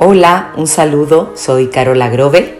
Hola, 0.00 0.52
un 0.56 0.68
saludo, 0.68 1.32
soy 1.34 1.70
Carola 1.70 2.08
Grove, 2.08 2.56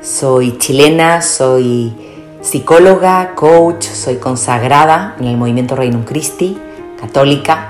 soy 0.00 0.56
chilena, 0.56 1.20
soy 1.20 1.92
psicóloga, 2.40 3.34
coach, 3.34 3.84
soy 3.84 4.16
consagrada 4.16 5.14
en 5.20 5.26
el 5.26 5.36
movimiento 5.36 5.76
Reino 5.76 6.02
Christi, 6.06 6.56
católica, 6.98 7.68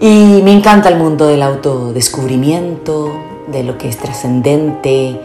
y 0.00 0.40
me 0.42 0.54
encanta 0.54 0.88
el 0.88 0.96
mundo 0.96 1.26
del 1.26 1.42
autodescubrimiento, 1.42 3.12
de 3.48 3.62
lo 3.62 3.76
que 3.76 3.90
es 3.90 3.98
trascendente, 3.98 5.20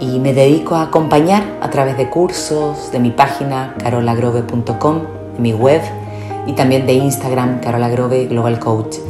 y 0.00 0.18
me 0.18 0.32
dedico 0.32 0.76
a 0.76 0.84
acompañar 0.84 1.44
a 1.60 1.68
través 1.68 1.98
de 1.98 2.08
cursos, 2.08 2.90
de 2.92 2.98
mi 2.98 3.10
página 3.10 3.74
carolagrove.com, 3.76 5.00
de 5.34 5.40
mi 5.40 5.52
web 5.52 5.82
y 6.46 6.54
también 6.54 6.86
de 6.86 6.94
Instagram, 6.94 7.60
Carola 7.60 7.90
Grove 7.90 8.24
Global 8.24 8.58
Coach. 8.58 9.05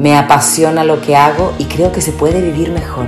Me 0.00 0.16
apasiona 0.16 0.82
lo 0.82 1.02
que 1.02 1.14
hago 1.14 1.52
y 1.58 1.66
creo 1.66 1.92
que 1.92 2.00
se 2.00 2.12
puede 2.12 2.40
vivir 2.40 2.70
mejor 2.70 3.04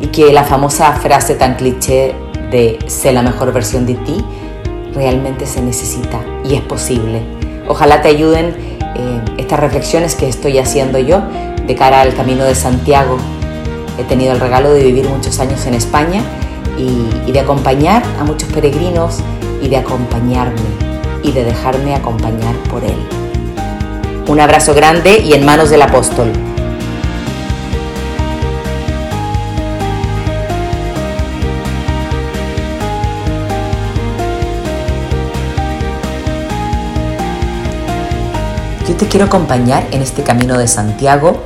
y 0.00 0.08
que 0.08 0.32
la 0.32 0.42
famosa 0.42 0.90
frase 0.94 1.36
tan 1.36 1.54
cliché 1.54 2.12
de 2.50 2.80
sé 2.88 3.12
la 3.12 3.22
mejor 3.22 3.52
versión 3.52 3.86
de 3.86 3.94
ti 3.94 4.16
realmente 4.96 5.46
se 5.46 5.62
necesita 5.62 6.20
y 6.44 6.56
es 6.56 6.62
posible. 6.62 7.22
Ojalá 7.68 8.02
te 8.02 8.08
ayuden 8.08 8.52
eh, 8.96 9.20
estas 9.38 9.60
reflexiones 9.60 10.16
que 10.16 10.28
estoy 10.28 10.58
haciendo 10.58 10.98
yo 10.98 11.22
de 11.68 11.76
cara 11.76 12.00
al 12.00 12.12
Camino 12.16 12.42
de 12.42 12.56
Santiago. 12.56 13.16
He 13.96 14.02
tenido 14.02 14.32
el 14.32 14.40
regalo 14.40 14.72
de 14.72 14.82
vivir 14.82 15.08
muchos 15.08 15.38
años 15.38 15.64
en 15.66 15.74
España 15.74 16.20
y, 16.76 17.28
y 17.28 17.32
de 17.32 17.38
acompañar 17.38 18.02
a 18.18 18.24
muchos 18.24 18.48
peregrinos 18.48 19.20
y 19.62 19.68
de 19.68 19.76
acompañarme 19.76 20.58
y 21.22 21.30
de 21.30 21.44
dejarme 21.44 21.94
acompañar 21.94 22.56
por 22.68 22.82
él. 22.82 23.23
Un 24.26 24.40
abrazo 24.40 24.72
grande 24.74 25.18
y 25.18 25.34
en 25.34 25.44
manos 25.44 25.68
del 25.68 25.82
apóstol. 25.82 26.32
Yo 38.88 38.96
te 38.96 39.06
quiero 39.08 39.26
acompañar 39.26 39.86
en 39.90 40.00
este 40.00 40.22
camino 40.22 40.56
de 40.56 40.68
Santiago. 40.68 41.42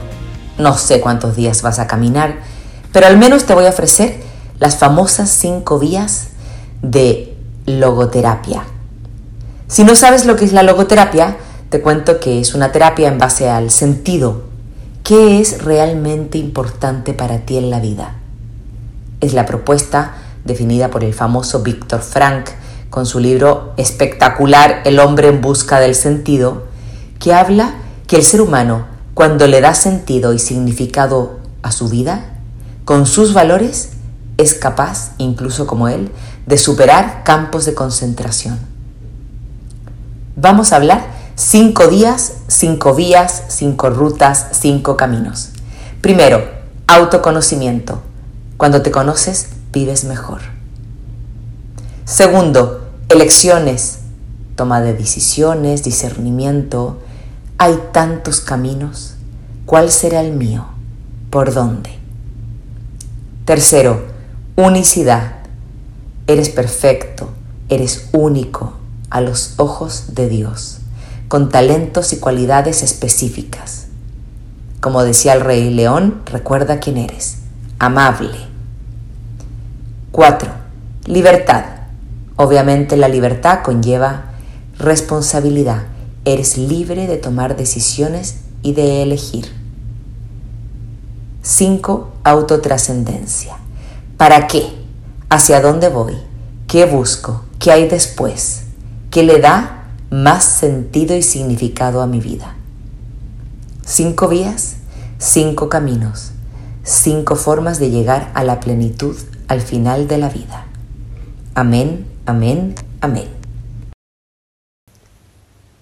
No 0.57 0.79
sé 0.79 1.01
cuántos 1.01 1.35
días 1.35 1.63
vas 1.63 1.81
a 1.81 1.89
caminar, 1.89 2.37
pero 2.93 3.09
al 3.09 3.19
menos 3.19 3.45
te 3.45 3.55
voy 3.55 3.67
a 3.67 3.71
ofrecer 3.71 4.21
las 4.61 4.77
famosas 4.77 5.31
cinco 5.31 5.81
vías 5.81 6.29
de 6.83 7.37
logoterapia. 7.67 8.63
Si 9.67 9.83
no 9.83 9.97
sabes 9.97 10.27
lo 10.27 10.37
que 10.37 10.45
es 10.45 10.53
la 10.53 10.63
logoterapia, 10.63 11.37
te 11.71 11.83
cuento 11.83 12.19
que 12.19 12.41
es 12.41 12.55
una 12.55 12.73
terapia 12.73 13.09
en 13.09 13.19
base 13.19 13.51
al 13.51 13.71
sentido. 13.71 14.45
¿Qué 15.05 15.41
es 15.41 15.63
realmente 15.63 16.39
importante 16.39 17.13
para 17.13 17.41
ti 17.41 17.59
en 17.59 17.71
la 17.71 17.81
vida? 17.81 18.15
Es 19.21 19.35
la 19.35 19.45
propuesta 19.45 20.15
definida 20.45 20.91
por 20.91 21.05
el 21.05 21.13
famoso 21.13 21.63
Víctor 21.63 22.01
Frank 22.01 22.51
con 22.89 23.05
su 23.05 23.21
libro 23.21 23.75
espectacular 23.77 24.81
El 24.87 24.99
hombre 24.99 25.29
en 25.29 25.43
busca 25.43 25.79
del 25.79 25.95
sentido, 25.95 26.65
que 27.19 27.35
habla 27.35 27.75
que 28.07 28.17
el 28.17 28.23
ser 28.23 28.41
humano, 28.41 28.87
cuando 29.13 29.47
le 29.47 29.61
da 29.61 29.75
sentido 29.75 30.33
y 30.33 30.39
significado 30.39 31.39
a 31.63 31.71
su 31.71 31.89
vida, 31.89 32.31
con 32.87 33.05
sus 33.05 33.35
valores, 33.35 33.91
es 34.39 34.55
capaz, 34.55 35.13
incluso 35.19 35.67
como 35.67 35.89
él, 35.89 36.11
de 36.47 36.57
superar 36.57 37.25
campos 37.25 37.67
de 37.67 37.75
concentración. 37.75 38.59
Vamos 40.37 40.73
a 40.73 40.77
hablar 40.77 41.18
Cinco 41.41 41.87
días, 41.87 42.33
cinco 42.49 42.97
vías, 42.97 43.45
cinco 43.47 43.91
rutas, 43.91 44.49
cinco 44.51 44.97
caminos. 44.97 45.51
Primero, 46.01 46.43
autoconocimiento. 46.89 48.03
Cuando 48.57 48.83
te 48.83 48.91
conoces, 48.91 49.51
vives 49.73 50.03
mejor. 50.03 50.41
Segundo, 52.05 52.89
elecciones. 53.09 54.01
Toma 54.57 54.81
de 54.81 54.95
decisiones, 54.95 55.85
discernimiento. 55.85 56.99
Hay 57.57 57.79
tantos 57.93 58.41
caminos. 58.41 59.15
¿Cuál 59.65 59.93
será 59.93 60.23
el 60.23 60.33
mío? 60.33 60.67
¿Por 61.31 61.55
dónde? 61.55 61.91
Tercero, 63.45 64.07
unicidad. 64.57 65.37
Eres 66.27 66.49
perfecto, 66.49 67.31
eres 67.69 68.09
único 68.11 68.73
a 69.09 69.21
los 69.21 69.55
ojos 69.59 70.17
de 70.17 70.29
Dios 70.29 70.78
con 71.29 71.51
talentos 71.51 72.13
y 72.13 72.19
cualidades 72.19 72.83
específicas. 72.83 73.87
Como 74.81 75.05
decía 75.05 75.35
el 75.35 75.43
rey 75.43 75.71
León, 75.71 76.23
recuerda 76.27 76.81
quién 76.81 76.97
eres, 76.97 77.39
amable. 77.79 78.39
4. 80.13 80.51
Libertad. 81.07 81.65
Obviamente 82.37 82.97
la 82.97 83.09
libertad 83.09 83.61
conlleva 83.63 84.25
responsabilidad. 84.79 85.85
Eres 86.25 86.57
libre 86.57 87.07
de 87.07 87.19
tomar 87.19 87.57
decisiones 87.57 88.41
y 88.63 88.73
de 88.73 89.03
elegir. 89.03 89.53
5. 91.43 92.13
Autotrascendencia. 92.25 93.57
¿Para 94.17 94.47
qué? 94.47 94.67
¿Hacia 95.29 95.61
dónde 95.61 95.89
voy? 95.89 96.15
¿Qué 96.67 96.85
busco? 96.85 97.45
¿Qué 97.59 97.73
hay 97.73 97.89
después? 97.89 98.63
¿Qué 99.11 99.23
le 99.23 99.41
da 99.41 99.78
más 100.11 100.45
sentido 100.45 101.17
y 101.17 101.23
significado 101.23 102.01
a 102.01 102.07
mi 102.07 102.21
vida. 102.21 102.55
Cinco 103.85 104.29
vías, 104.29 104.77
cinco 105.19 105.69
caminos, 105.69 106.33
cinco 106.83 107.37
formas 107.37 107.79
de 107.79 107.91
llegar 107.91 108.31
a 108.35 108.45
la 108.45 108.61
plenitud 108.61 109.17
al 109.49 109.61
final 109.61 110.09
de 110.09 110.19
la 110.19 110.31
vida. 110.31 110.67
Amén, 111.55 112.07
amén, 112.25 112.75
amén. 113.01 113.29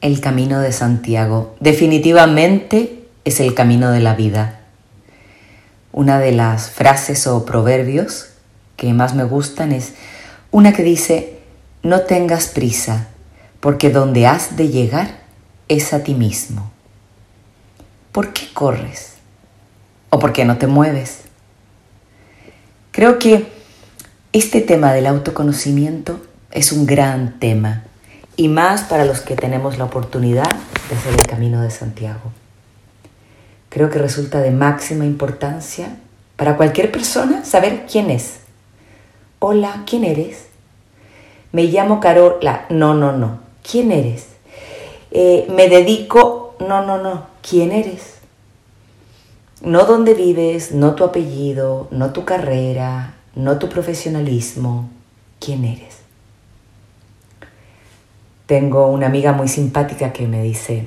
El 0.01 0.21
camino 0.21 0.61
de 0.61 0.73
Santiago 0.73 1.55
definitivamente 1.61 3.09
es 3.25 3.41
el 3.41 3.55
camino 3.55 3.91
de 3.91 4.01
la 4.01 4.15
vida. 4.15 4.61
Una 5.93 6.19
de 6.19 6.33
las 6.33 6.71
frases 6.71 7.27
o 7.27 7.45
proverbios 7.45 8.29
que 8.77 8.93
más 8.93 9.15
me 9.15 9.25
gustan 9.25 9.73
es 9.73 9.95
una 10.51 10.73
que 10.73 10.83
dice, 10.83 11.39
no 11.83 12.03
tengas 12.03 12.49
prisa, 12.49 13.09
porque 13.61 13.91
donde 13.91 14.27
has 14.27 14.57
de 14.57 14.69
llegar 14.69 15.21
es 15.69 15.93
a 15.93 16.03
ti 16.03 16.15
mismo. 16.15 16.71
¿Por 18.13 18.33
qué 18.33 18.47
corres? 18.53 19.15
¿O 20.11 20.19
por 20.19 20.33
qué 20.33 20.45
no 20.45 20.57
te 20.57 20.67
mueves? 20.67 21.23
Creo 22.93 23.19
que 23.19 23.47
este 24.33 24.61
tema 24.61 24.93
del 24.93 25.07
autoconocimiento 25.07 26.21
es 26.51 26.73
un 26.73 26.87
gran 26.87 27.39
tema 27.39 27.85
y 28.37 28.49
más 28.49 28.85
para 28.85 29.05
los 29.05 29.21
que 29.21 29.37
tenemos 29.37 29.79
la 29.79 29.85
oportunidad 29.85 30.51
de 30.89 30.97
hacer 30.97 31.15
el 31.15 31.27
camino 31.27 31.63
de 31.63 31.71
Santiago. 31.71 32.33
Creo 33.69 33.91
que 33.91 33.99
resulta 33.99 34.41
de 34.41 34.51
máxima 34.51 35.05
importancia 35.05 35.97
para 36.37 36.57
cualquier 36.57 36.93
persona 36.93 37.45
saber 37.45 37.87
quién 37.91 38.11
es. 38.11 38.37
Hola, 39.39 39.83
¿quién 39.87 40.05
eres? 40.05 40.47
Me 41.53 41.65
llamo 41.65 42.01
Carola. 42.01 42.67
No, 42.71 42.95
no, 42.95 43.13
no. 43.13 43.46
¿Quién 43.69 43.91
eres? 43.91 44.27
Eh, 45.11 45.47
me 45.51 45.69
dedico, 45.69 46.55
no, 46.61 46.85
no, 46.85 46.99
no, 46.99 47.27
¿quién 47.49 47.73
eres? 47.73 48.15
No 49.61 49.85
dónde 49.87 50.15
vives, 50.15 50.73
no 50.73 50.95
tu 50.95 51.03
apellido, 51.03 51.89
no 51.91 52.13
tu 52.13 52.25
carrera, 52.25 53.15
no 53.35 53.59
tu 53.59 53.69
profesionalismo, 53.69 54.89
¿quién 55.41 55.65
eres? 55.65 55.97
Tengo 58.47 58.87
una 58.89 59.07
amiga 59.07 59.33
muy 59.33 59.49
simpática 59.49 60.13
que 60.13 60.29
me 60.29 60.43
dice, 60.43 60.87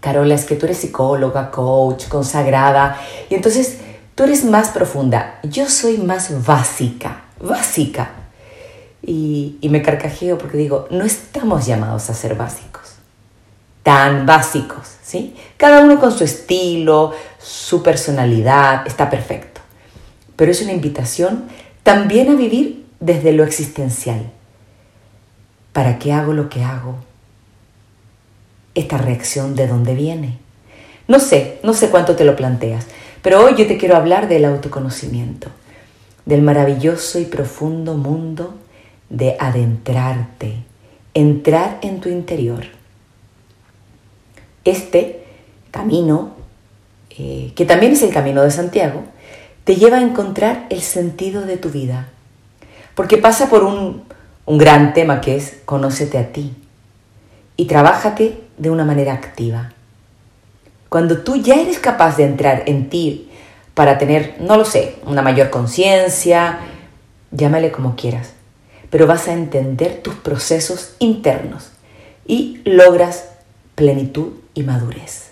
Carola, 0.00 0.34
es 0.34 0.44
que 0.44 0.56
tú 0.56 0.66
eres 0.66 0.78
psicóloga, 0.78 1.50
coach, 1.50 2.08
consagrada, 2.08 3.00
y 3.30 3.34
entonces 3.34 3.78
tú 4.14 4.24
eres 4.24 4.44
más 4.44 4.68
profunda, 4.68 5.40
yo 5.44 5.68
soy 5.68 5.96
más 5.96 6.44
básica, 6.44 7.24
básica. 7.40 8.19
Y, 9.12 9.58
me 9.68 9.82
carcajeo 9.82 10.38
porque 10.38 10.56
digo, 10.56 10.86
no 10.92 11.04
estamos 11.04 11.66
llamados 11.66 12.08
a 12.08 12.14
ser 12.14 12.36
básicos, 12.36 12.94
tan 13.82 14.24
básicos, 14.24 14.86
¿sí? 15.02 15.34
Cada 15.56 15.82
uno 15.82 15.98
con 15.98 16.12
su 16.12 16.22
estilo, 16.22 17.12
su 17.40 17.82
personalidad, 17.82 18.86
está 18.86 19.10
perfecto. 19.10 19.62
Pero 20.36 20.52
es 20.52 20.62
una 20.62 20.70
invitación 20.70 21.46
también 21.82 22.28
a 22.28 22.36
vivir 22.36 22.86
desde 23.00 23.32
lo 23.32 23.42
existencial. 23.42 24.30
¿Para 25.72 25.98
qué 25.98 26.12
hago 26.12 26.32
lo 26.32 26.48
que 26.48 26.62
hago? 26.62 26.94
Esta 28.76 28.96
reacción 28.96 29.56
de 29.56 29.66
dónde 29.66 29.96
viene. 29.96 30.38
No 31.08 31.18
sé, 31.18 31.58
no 31.64 31.74
sé 31.74 31.90
cuánto 31.90 32.14
te 32.14 32.24
lo 32.24 32.36
planteas, 32.36 32.86
pero 33.22 33.44
hoy 33.44 33.56
yo 33.56 33.66
te 33.66 33.76
quiero 33.76 33.96
hablar 33.96 34.28
del 34.28 34.44
autoconocimiento, 34.44 35.48
del 36.26 36.42
maravilloso 36.42 37.18
y 37.18 37.24
profundo 37.24 37.94
mundo 37.94 38.54
de 39.10 39.36
adentrarte, 39.38 40.54
entrar 41.12 41.78
en 41.82 42.00
tu 42.00 42.08
interior. 42.08 42.64
Este 44.64 45.24
camino, 45.70 46.30
eh, 47.18 47.52
que 47.54 47.64
también 47.64 47.92
es 47.92 48.02
el 48.02 48.12
camino 48.12 48.42
de 48.42 48.50
Santiago, 48.50 49.02
te 49.64 49.76
lleva 49.76 49.98
a 49.98 50.02
encontrar 50.02 50.66
el 50.70 50.80
sentido 50.80 51.42
de 51.42 51.56
tu 51.56 51.70
vida. 51.70 52.08
Porque 52.94 53.18
pasa 53.18 53.48
por 53.50 53.64
un, 53.64 54.04
un 54.46 54.58
gran 54.58 54.94
tema 54.94 55.20
que 55.20 55.36
es 55.36 55.58
conócete 55.64 56.18
a 56.18 56.32
ti 56.32 56.54
y 57.56 57.66
trabájate 57.66 58.40
de 58.56 58.70
una 58.70 58.84
manera 58.84 59.12
activa. 59.12 59.72
Cuando 60.88 61.18
tú 61.18 61.36
ya 61.36 61.54
eres 61.54 61.78
capaz 61.78 62.16
de 62.16 62.24
entrar 62.24 62.64
en 62.66 62.88
ti 62.88 63.30
para 63.74 63.98
tener, 63.98 64.36
no 64.40 64.56
lo 64.56 64.64
sé, 64.64 64.96
una 65.06 65.22
mayor 65.22 65.50
conciencia, 65.50 66.58
llámale 67.30 67.70
como 67.70 67.96
quieras, 67.96 68.34
pero 68.90 69.06
vas 69.06 69.28
a 69.28 69.32
entender 69.32 70.02
tus 70.02 70.14
procesos 70.14 70.94
internos 70.98 71.70
y 72.26 72.60
logras 72.64 73.28
plenitud 73.74 74.32
y 74.54 74.62
madurez. 74.62 75.30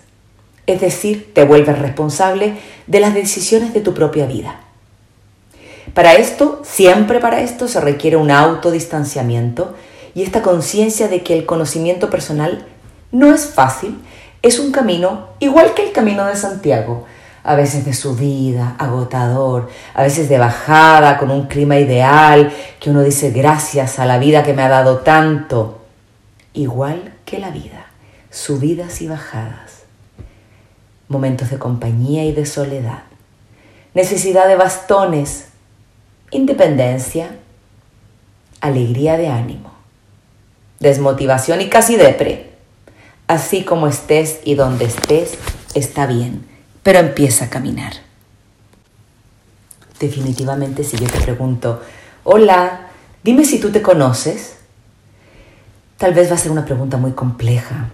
Es 0.65 0.81
decir, 0.81 1.33
te 1.33 1.43
vuelves 1.43 1.79
responsable 1.79 2.55
de 2.87 2.99
las 2.99 3.13
decisiones 3.13 3.73
de 3.73 3.81
tu 3.81 3.93
propia 3.93 4.25
vida. 4.25 4.61
Para 5.93 6.13
esto, 6.13 6.61
siempre 6.63 7.19
para 7.19 7.41
esto, 7.41 7.67
se 7.67 7.81
requiere 7.81 8.17
un 8.17 8.31
autodistanciamiento 8.31 9.75
y 10.13 10.23
esta 10.23 10.41
conciencia 10.41 11.07
de 11.07 11.23
que 11.23 11.33
el 11.33 11.45
conocimiento 11.45 12.09
personal 12.09 12.65
no 13.11 13.33
es 13.33 13.47
fácil, 13.47 13.97
es 14.41 14.59
un 14.59 14.71
camino 14.71 15.29
igual 15.39 15.73
que 15.73 15.83
el 15.83 15.91
camino 15.91 16.25
de 16.25 16.35
Santiago, 16.35 17.05
a 17.43 17.55
veces 17.55 17.85
de 17.85 17.93
subida, 17.93 18.75
agotador, 18.77 19.69
a 19.93 20.03
veces 20.03 20.29
de 20.29 20.37
bajada, 20.37 21.17
con 21.17 21.31
un 21.31 21.47
clima 21.47 21.77
ideal, 21.77 22.51
que 22.79 22.89
uno 22.89 23.01
dice 23.01 23.31
gracias 23.31 23.99
a 23.99 24.05
la 24.05 24.19
vida 24.19 24.43
que 24.43 24.53
me 24.53 24.61
ha 24.61 24.69
dado 24.69 24.99
tanto, 24.99 25.81
igual 26.53 27.13
que 27.25 27.39
la 27.39 27.49
vida, 27.51 27.87
subidas 28.29 29.01
y 29.01 29.07
bajadas, 29.07 29.83
momentos 31.07 31.49
de 31.49 31.59
compañía 31.59 32.25
y 32.25 32.33
de 32.33 32.45
soledad, 32.45 33.03
necesidad 33.93 34.47
de 34.47 34.55
bastones, 34.55 35.47
independencia, 36.31 37.37
alegría 38.61 39.17
de 39.17 39.29
ánimo, 39.29 39.71
desmotivación 40.79 41.61
y 41.61 41.69
casi 41.69 41.95
depre. 41.95 42.49
Así 43.27 43.63
como 43.63 43.87
estés 43.87 44.39
y 44.43 44.55
donde 44.55 44.85
estés, 44.85 45.37
está 45.75 46.07
bien 46.07 46.49
pero 46.83 46.99
empieza 46.99 47.45
a 47.45 47.49
caminar. 47.49 47.93
Definitivamente 49.99 50.83
si 50.83 50.97
yo 50.97 51.07
te 51.09 51.19
pregunto, 51.19 51.81
hola, 52.23 52.87
dime 53.23 53.43
si 53.43 53.59
tú 53.59 53.69
te 53.69 53.81
conoces, 53.81 54.55
tal 55.97 56.13
vez 56.13 56.31
va 56.31 56.35
a 56.35 56.39
ser 56.39 56.51
una 56.51 56.65
pregunta 56.65 56.97
muy 56.97 57.11
compleja. 57.11 57.89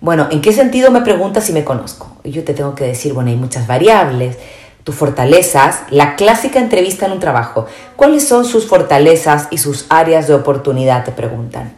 Bueno, 0.00 0.28
¿en 0.30 0.40
qué 0.40 0.52
sentido 0.52 0.90
me 0.90 1.02
preguntas 1.02 1.44
si 1.44 1.52
me 1.52 1.64
conozco? 1.64 2.16
Y 2.24 2.30
yo 2.30 2.44
te 2.44 2.54
tengo 2.54 2.74
que 2.74 2.84
decir, 2.84 3.12
bueno, 3.12 3.30
hay 3.30 3.36
muchas 3.36 3.66
variables, 3.66 4.38
tus 4.84 4.94
fortalezas, 4.94 5.82
la 5.90 6.16
clásica 6.16 6.60
entrevista 6.60 7.04
en 7.04 7.12
un 7.12 7.20
trabajo. 7.20 7.66
¿Cuáles 7.96 8.26
son 8.26 8.44
sus 8.44 8.66
fortalezas 8.66 9.48
y 9.50 9.58
sus 9.58 9.86
áreas 9.90 10.28
de 10.28 10.34
oportunidad? 10.34 11.04
Te 11.04 11.12
preguntan. 11.12 11.74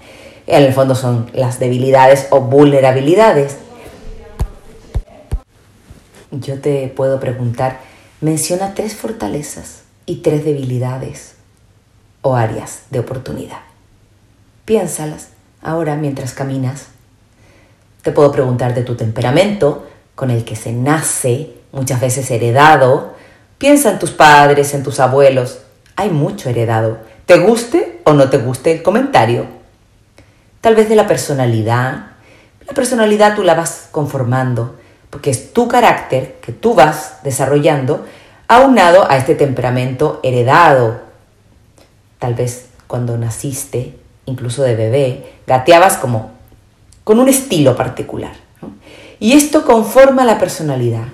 En 0.46 0.62
el 0.62 0.72
fondo 0.72 0.94
son 0.94 1.30
las 1.32 1.58
debilidades 1.58 2.28
o 2.30 2.40
vulnerabilidades 2.40 3.56
yo 6.30 6.60
te 6.60 6.88
puedo 6.88 7.18
preguntar, 7.20 7.80
menciona 8.20 8.74
tres 8.74 8.94
fortalezas 8.94 9.82
y 10.06 10.16
tres 10.16 10.44
debilidades 10.44 11.34
o 12.22 12.36
áreas 12.36 12.82
de 12.90 13.00
oportunidad. 13.00 13.60
Piénsalas 14.64 15.30
ahora 15.62 15.96
mientras 15.96 16.32
caminas. 16.32 16.88
Te 18.02 18.12
puedo 18.12 18.32
preguntar 18.32 18.74
de 18.74 18.82
tu 18.82 18.94
temperamento, 18.96 19.86
con 20.14 20.30
el 20.30 20.44
que 20.44 20.56
se 20.56 20.72
nace, 20.72 21.50
muchas 21.72 22.00
veces 22.00 22.30
heredado. 22.30 23.14
Piensa 23.58 23.90
en 23.90 23.98
tus 23.98 24.10
padres, 24.10 24.74
en 24.74 24.82
tus 24.82 25.00
abuelos. 25.00 25.60
Hay 25.96 26.10
mucho 26.10 26.48
heredado. 26.48 26.98
¿Te 27.26 27.38
guste 27.38 28.00
o 28.04 28.12
no 28.12 28.30
te 28.30 28.38
guste 28.38 28.72
el 28.72 28.82
comentario? 28.82 29.46
Tal 30.60 30.74
vez 30.74 30.88
de 30.88 30.96
la 30.96 31.06
personalidad. 31.06 32.06
La 32.66 32.74
personalidad 32.74 33.34
tú 33.34 33.42
la 33.42 33.54
vas 33.54 33.88
conformando 33.90 34.79
porque 35.10 35.30
es 35.30 35.52
tu 35.52 35.68
carácter 35.68 36.36
que 36.40 36.52
tú 36.52 36.74
vas 36.74 37.18
desarrollando 37.24 38.06
aunado 38.48 39.10
a 39.10 39.16
este 39.16 39.34
temperamento 39.34 40.20
heredado. 40.22 41.02
Tal 42.18 42.34
vez 42.34 42.66
cuando 42.86 43.18
naciste, 43.18 43.96
incluso 44.26 44.62
de 44.62 44.76
bebé, 44.76 45.34
gateabas 45.46 45.96
como 45.96 46.30
con 47.04 47.18
un 47.18 47.28
estilo 47.28 47.76
particular. 47.76 48.32
Y 49.18 49.32
esto 49.32 49.64
conforma 49.64 50.24
la 50.24 50.38
personalidad. 50.38 51.08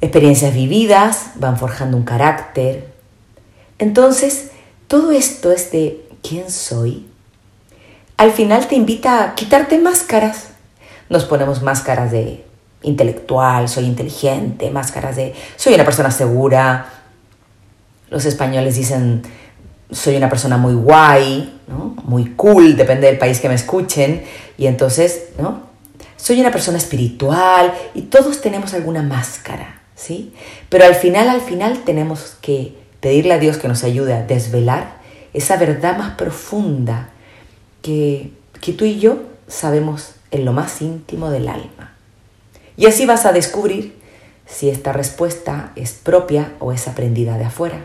Experiencias 0.00 0.52
vividas 0.52 1.30
van 1.36 1.56
forjando 1.56 1.96
un 1.96 2.04
carácter. 2.04 2.92
Entonces, 3.78 4.50
todo 4.88 5.12
esto 5.12 5.50
es 5.52 5.70
de 5.70 6.06
quién 6.22 6.50
soy. 6.50 7.06
Al 8.16 8.32
final 8.32 8.66
te 8.66 8.74
invita 8.74 9.22
a 9.24 9.34
quitarte 9.34 9.78
máscaras 9.78 10.48
nos 11.08 11.24
ponemos 11.24 11.62
máscaras 11.62 12.12
de 12.12 12.44
intelectual, 12.82 13.68
soy 13.68 13.84
inteligente, 13.84 14.70
máscaras 14.70 15.16
de 15.16 15.34
soy 15.56 15.74
una 15.74 15.84
persona 15.84 16.10
segura. 16.10 16.86
Los 18.10 18.24
españoles 18.24 18.76
dicen 18.76 19.22
soy 19.90 20.16
una 20.16 20.28
persona 20.28 20.56
muy 20.56 20.74
guay, 20.74 21.60
muy 22.04 22.32
cool, 22.36 22.76
depende 22.76 23.06
del 23.06 23.18
país 23.18 23.40
que 23.40 23.48
me 23.48 23.54
escuchen. 23.54 24.24
Y 24.58 24.66
entonces, 24.66 25.28
¿no? 25.38 25.62
Soy 26.16 26.40
una 26.40 26.50
persona 26.50 26.78
espiritual 26.78 27.72
y 27.94 28.02
todos 28.02 28.40
tenemos 28.40 28.74
alguna 28.74 29.02
máscara, 29.02 29.80
¿sí? 29.94 30.32
Pero 30.68 30.84
al 30.84 30.94
final, 30.94 31.28
al 31.28 31.40
final 31.40 31.84
tenemos 31.84 32.36
que 32.40 32.74
pedirle 33.00 33.34
a 33.34 33.38
Dios 33.38 33.58
que 33.58 33.68
nos 33.68 33.84
ayude 33.84 34.14
a 34.14 34.22
desvelar 34.22 34.96
esa 35.34 35.56
verdad 35.56 35.98
más 35.98 36.16
profunda 36.16 37.10
que, 37.82 38.32
que 38.60 38.72
tú 38.72 38.84
y 38.84 38.98
yo 38.98 39.18
sabemos 39.46 40.15
en 40.30 40.44
lo 40.44 40.52
más 40.52 40.82
íntimo 40.82 41.30
del 41.30 41.48
alma. 41.48 41.94
Y 42.76 42.86
así 42.86 43.06
vas 43.06 43.26
a 43.26 43.32
descubrir 43.32 43.96
si 44.46 44.68
esta 44.68 44.92
respuesta 44.92 45.72
es 45.76 45.92
propia 45.92 46.52
o 46.60 46.72
es 46.72 46.88
aprendida 46.88 47.38
de 47.38 47.44
afuera. 47.44 47.84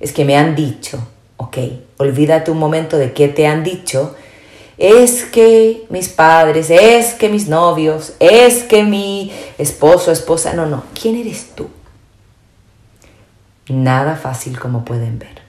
Es 0.00 0.12
que 0.12 0.24
me 0.24 0.36
han 0.36 0.56
dicho, 0.56 0.98
ok, 1.36 1.58
olvídate 1.98 2.50
un 2.50 2.58
momento 2.58 2.98
de 2.98 3.12
qué 3.12 3.28
te 3.28 3.46
han 3.46 3.62
dicho. 3.62 4.16
Es 4.78 5.24
que 5.24 5.86
mis 5.90 6.08
padres, 6.08 6.70
es 6.70 7.14
que 7.14 7.28
mis 7.28 7.46
novios, 7.48 8.14
es 8.18 8.64
que 8.64 8.82
mi 8.82 9.32
esposo, 9.58 10.10
esposa, 10.10 10.54
no, 10.54 10.66
no, 10.66 10.82
¿quién 11.00 11.14
eres 11.16 11.50
tú? 11.54 11.68
Nada 13.68 14.16
fácil 14.16 14.58
como 14.58 14.84
pueden 14.84 15.20
ver. 15.20 15.42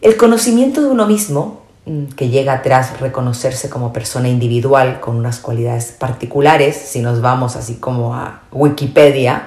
El 0.00 0.16
conocimiento 0.16 0.80
de 0.80 0.86
uno 0.86 1.06
mismo 1.06 1.57
que 2.16 2.28
llega 2.28 2.62
tras 2.62 3.00
reconocerse 3.00 3.70
como 3.70 3.92
persona 3.92 4.28
individual 4.28 5.00
con 5.00 5.16
unas 5.16 5.38
cualidades 5.38 5.92
particulares, 5.92 6.76
si 6.76 7.00
nos 7.00 7.20
vamos 7.20 7.56
así 7.56 7.76
como 7.76 8.14
a 8.14 8.42
Wikipedia, 8.52 9.44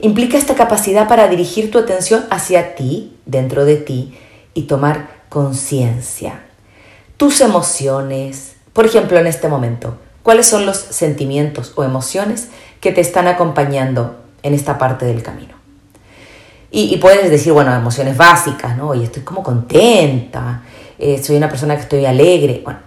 implica 0.00 0.36
esta 0.36 0.54
capacidad 0.54 1.08
para 1.08 1.28
dirigir 1.28 1.70
tu 1.70 1.78
atención 1.78 2.24
hacia 2.30 2.74
ti, 2.74 3.16
dentro 3.26 3.64
de 3.64 3.76
ti, 3.76 4.16
y 4.54 4.62
tomar 4.62 5.08
conciencia. 5.28 6.44
Tus 7.16 7.40
emociones, 7.40 8.56
por 8.72 8.84
ejemplo, 8.84 9.18
en 9.18 9.26
este 9.26 9.48
momento, 9.48 9.96
¿cuáles 10.22 10.46
son 10.46 10.66
los 10.66 10.76
sentimientos 10.76 11.72
o 11.76 11.84
emociones 11.84 12.48
que 12.80 12.92
te 12.92 13.00
están 13.00 13.28
acompañando 13.28 14.16
en 14.42 14.54
esta 14.54 14.78
parte 14.78 15.06
del 15.06 15.22
camino? 15.22 15.61
Y, 16.74 16.96
puedes 16.96 17.30
decir, 17.30 17.52
bueno, 17.52 17.74
emociones 17.74 18.16
básicas, 18.16 18.78
¿no? 18.78 18.94
Y 18.94 19.04
estoy 19.04 19.22
como 19.22 19.42
contenta, 19.42 20.62
eh, 20.98 21.22
soy 21.22 21.36
una 21.36 21.50
persona 21.50 21.76
que 21.76 21.82
estoy 21.82 22.06
alegre. 22.06 22.62
Bueno, 22.64 22.78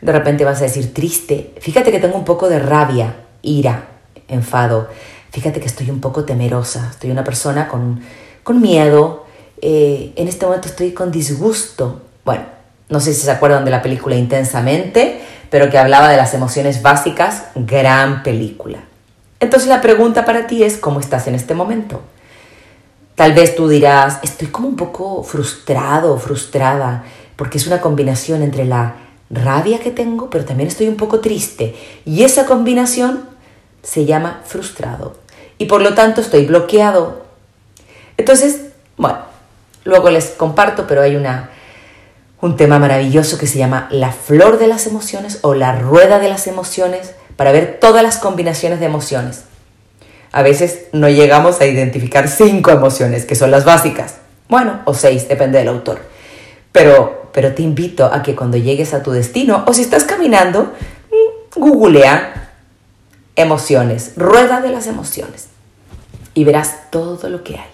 de 0.00 0.10
repente 0.10 0.44
vas 0.44 0.58
a 0.58 0.64
decir 0.64 0.92
triste. 0.92 1.54
Fíjate 1.60 1.92
que 1.92 2.00
tengo 2.00 2.18
un 2.18 2.24
poco 2.24 2.48
de 2.48 2.58
rabia, 2.58 3.14
ira, 3.42 3.84
enfado. 4.26 4.88
Fíjate 5.30 5.60
que 5.60 5.66
estoy 5.66 5.90
un 5.90 6.00
poco 6.00 6.24
temerosa, 6.24 6.88
estoy 6.90 7.12
una 7.12 7.22
persona 7.22 7.68
con, 7.68 8.00
con 8.42 8.60
miedo. 8.60 9.26
Eh, 9.62 10.12
en 10.16 10.26
este 10.26 10.44
momento 10.44 10.66
estoy 10.66 10.90
con 10.90 11.12
disgusto. 11.12 12.02
Bueno, 12.24 12.42
no 12.88 12.98
sé 12.98 13.14
si 13.14 13.20
se 13.20 13.30
acuerdan 13.30 13.64
de 13.64 13.70
la 13.70 13.80
película 13.80 14.16
Intensamente, 14.16 15.20
pero 15.50 15.70
que 15.70 15.78
hablaba 15.78 16.08
de 16.08 16.16
las 16.16 16.34
emociones 16.34 16.82
básicas, 16.82 17.44
gran 17.54 18.24
película. 18.24 18.80
Entonces 19.38 19.68
la 19.68 19.80
pregunta 19.80 20.24
para 20.24 20.48
ti 20.48 20.64
es, 20.64 20.78
¿cómo 20.78 20.98
estás 20.98 21.28
en 21.28 21.36
este 21.36 21.54
momento? 21.54 22.02
Tal 23.14 23.32
vez 23.32 23.54
tú 23.54 23.68
dirás, 23.68 24.18
estoy 24.22 24.48
como 24.48 24.68
un 24.68 24.76
poco 24.76 25.22
frustrado 25.22 26.18
frustrada, 26.18 27.04
porque 27.36 27.58
es 27.58 27.66
una 27.66 27.80
combinación 27.80 28.42
entre 28.42 28.64
la 28.64 28.96
rabia 29.30 29.78
que 29.78 29.90
tengo, 29.90 30.30
pero 30.30 30.44
también 30.44 30.68
estoy 30.68 30.88
un 30.88 30.96
poco 30.96 31.20
triste. 31.20 31.76
Y 32.04 32.24
esa 32.24 32.46
combinación 32.46 33.28
se 33.82 34.04
llama 34.04 34.42
frustrado. 34.44 35.16
Y 35.58 35.66
por 35.66 35.80
lo 35.80 35.94
tanto 35.94 36.20
estoy 36.20 36.46
bloqueado. 36.46 37.24
Entonces, 38.16 38.66
bueno, 38.96 39.18
luego 39.84 40.10
les 40.10 40.30
comparto, 40.30 40.86
pero 40.88 41.02
hay 41.02 41.14
una, 41.14 41.50
un 42.40 42.56
tema 42.56 42.80
maravilloso 42.80 43.38
que 43.38 43.46
se 43.46 43.58
llama 43.58 43.88
la 43.90 44.10
flor 44.10 44.58
de 44.58 44.66
las 44.66 44.86
emociones 44.88 45.38
o 45.42 45.54
la 45.54 45.76
rueda 45.76 46.18
de 46.18 46.28
las 46.28 46.48
emociones 46.48 47.14
para 47.36 47.52
ver 47.52 47.78
todas 47.80 48.02
las 48.02 48.18
combinaciones 48.18 48.80
de 48.80 48.86
emociones. 48.86 49.44
A 50.34 50.42
veces 50.42 50.86
no 50.90 51.08
llegamos 51.08 51.60
a 51.60 51.66
identificar 51.66 52.26
cinco 52.26 52.72
emociones, 52.72 53.24
que 53.24 53.36
son 53.36 53.52
las 53.52 53.64
básicas. 53.64 54.16
Bueno, 54.48 54.80
o 54.84 54.92
seis, 54.92 55.28
depende 55.28 55.58
del 55.58 55.68
autor. 55.68 56.00
Pero, 56.72 57.30
pero 57.32 57.54
te 57.54 57.62
invito 57.62 58.06
a 58.06 58.20
que 58.24 58.34
cuando 58.34 58.56
llegues 58.56 58.94
a 58.94 59.02
tu 59.04 59.12
destino, 59.12 59.62
o 59.64 59.72
si 59.72 59.82
estás 59.82 60.02
caminando, 60.02 60.72
mm, 61.12 61.60
googlea 61.60 62.50
emociones, 63.36 64.14
rueda 64.16 64.60
de 64.60 64.70
las 64.70 64.88
emociones, 64.88 65.46
y 66.34 66.42
verás 66.42 66.90
todo 66.90 67.28
lo 67.28 67.44
que 67.44 67.54
hay. 67.54 67.70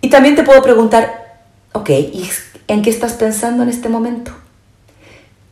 Y 0.00 0.08
también 0.08 0.36
te 0.36 0.42
puedo 0.42 0.62
preguntar, 0.62 1.42
ok, 1.74 1.90
¿y 1.90 2.30
en 2.66 2.80
qué 2.80 2.88
estás 2.88 3.12
pensando 3.12 3.62
en 3.62 3.68
este 3.68 3.90
momento? 3.90 4.32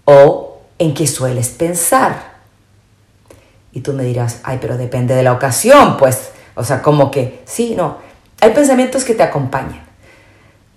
¿O 0.06 0.62
en 0.78 0.94
qué 0.94 1.06
sueles 1.06 1.50
pensar? 1.50 2.33
Y 3.74 3.80
tú 3.80 3.92
me 3.92 4.04
dirás, 4.04 4.38
ay, 4.44 4.58
pero 4.60 4.76
depende 4.76 5.14
de 5.16 5.24
la 5.24 5.32
ocasión, 5.32 5.96
pues, 5.96 6.30
o 6.54 6.62
sea, 6.62 6.80
como 6.80 7.10
que, 7.10 7.42
sí, 7.44 7.74
no. 7.76 7.98
Hay 8.40 8.50
pensamientos 8.50 9.02
que 9.04 9.14
te 9.14 9.24
acompañan, 9.24 9.82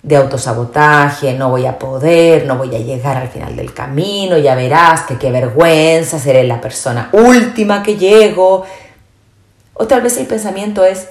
de 0.01 0.15
autosabotaje, 0.15 1.33
no 1.33 1.49
voy 1.49 1.67
a 1.67 1.77
poder, 1.77 2.45
no 2.45 2.57
voy 2.57 2.75
a 2.75 2.79
llegar 2.79 3.17
al 3.17 3.27
final 3.27 3.55
del 3.55 3.73
camino, 3.73 4.37
ya 4.37 4.55
verás 4.55 5.01
que 5.01 5.17
qué 5.17 5.31
vergüenza, 5.31 6.17
seré 6.17 6.43
la 6.43 6.59
persona 6.59 7.09
última 7.11 7.83
que 7.83 7.97
llego. 7.97 8.65
O 9.73 9.85
tal 9.85 10.01
vez 10.01 10.17
el 10.17 10.25
pensamiento 10.25 10.83
es, 10.83 11.07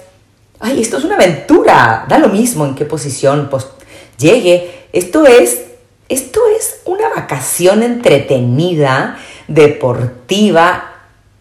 ay, 0.59 0.81
esto 0.81 0.97
es 0.97 1.05
una 1.05 1.15
aventura, 1.15 2.05
da 2.09 2.17
lo 2.17 2.27
mismo 2.27 2.65
en 2.65 2.75
qué 2.75 2.83
posición 2.83 3.47
pues, 3.49 3.67
llegue, 4.17 4.87
esto 4.91 5.25
es, 5.25 5.61
esto 6.09 6.41
es 6.59 6.81
una 6.83 7.07
vacación 7.09 7.83
entretenida, 7.83 9.17
deportiva, 9.47 10.96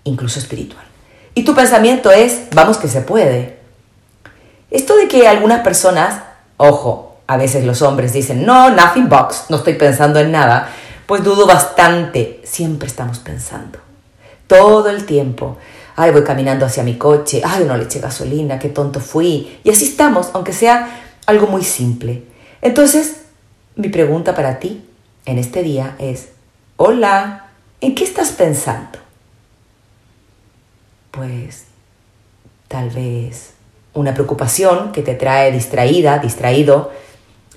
incluso 0.06 0.38
espiritual. 0.38 0.84
Y 1.34 1.44
tu 1.44 1.54
pensamiento 1.54 2.10
es, 2.10 2.46
vamos 2.54 2.78
que 2.78 2.88
se 2.88 3.02
puede. 3.02 3.58
Esto 4.70 4.96
de 4.96 5.06
que 5.06 5.28
algunas 5.28 5.60
personas, 5.60 6.22
ojo, 6.56 7.18
a 7.26 7.36
veces 7.36 7.64
los 7.64 7.82
hombres 7.82 8.12
dicen, 8.12 8.46
no, 8.46 8.70
nothing 8.70 9.08
box, 9.08 9.44
no 9.48 9.58
estoy 9.58 9.75
pensando 9.75 10.18
en 10.18 10.32
nada, 10.32 10.70
pues 11.06 11.22
dudo 11.22 11.46
bastante, 11.46 12.40
siempre 12.44 12.88
estamos 12.88 13.18
pensando, 13.18 13.78
todo 14.46 14.88
el 14.88 15.04
tiempo. 15.04 15.58
Ay, 15.94 16.10
voy 16.10 16.25
caminando 16.25 16.66
hacia 16.66 16.82
mi 16.82 16.96
coche, 16.96 17.42
ay, 17.44 17.64
no 17.64 17.76
le 17.76 17.84
eché 17.84 18.00
gasolina, 18.00 18.58
qué 18.58 18.68
tonto 18.68 19.00
fui. 19.00 19.58
Y 19.64 19.70
así 19.70 19.84
estamos, 19.84 20.30
aunque 20.34 20.52
sea 20.52 21.00
algo 21.26 21.46
muy 21.46 21.64
simple. 21.64 22.25
Entonces, 22.60 23.22
mi 23.76 23.88
pregunta 23.88 24.34
para 24.34 24.58
ti 24.58 24.84
en 25.25 25.38
este 25.38 25.62
día 25.62 25.96
es, 25.98 26.28
hola, 26.76 27.48
¿en 27.80 27.94
qué 27.94 28.04
estás 28.04 28.30
pensando? 28.30 29.05
Pues 31.16 31.64
tal 32.68 32.90
vez 32.90 33.54
una 33.94 34.12
preocupación 34.12 34.92
que 34.92 35.02
te 35.02 35.14
trae 35.14 35.50
distraída, 35.50 36.18
distraído, 36.18 36.90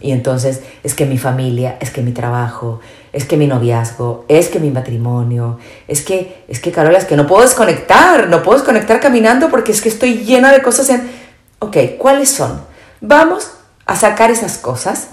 y 0.01 0.12
entonces 0.13 0.62
es 0.84 0.96
que 0.96 1.06
mi 1.06 1.18
familia, 1.18 1.78
es 1.82 1.92
que 1.92 2.01
mi 2.01 2.13
trabajo, 2.13 2.80
es 3.12 3.25
que 3.25 3.36
mi 3.36 3.48
noviazgo, 3.48 4.24
es 4.30 4.48
que 4.48 4.60
mi 4.60 4.72
matrimonio, 4.72 5.60
es 5.89 6.01
que, 6.01 6.46
es 6.48 6.62
que 6.62 6.72
Carola, 6.72 6.98
es 6.98 7.06
que 7.06 7.18
no 7.18 7.28
puedo 7.28 7.42
desconectar, 7.42 8.30
no 8.30 8.42
puedo 8.42 8.60
desconectar 8.60 9.01
caminando 9.01 9.50
porque 9.50 9.74
es 9.74 9.82
que 9.82 9.89
estoy 9.89 10.20
llena 10.20 10.54
de 10.54 10.62
cosas 10.62 10.89
en... 10.89 11.12
Ok, 11.60 11.75
¿cuáles 11.98 12.32
son? 12.32 12.62
Vamos 13.01 13.51
a 13.86 13.98
sacar 13.98 14.32
esas 14.32 14.58
cosas, 14.58 15.10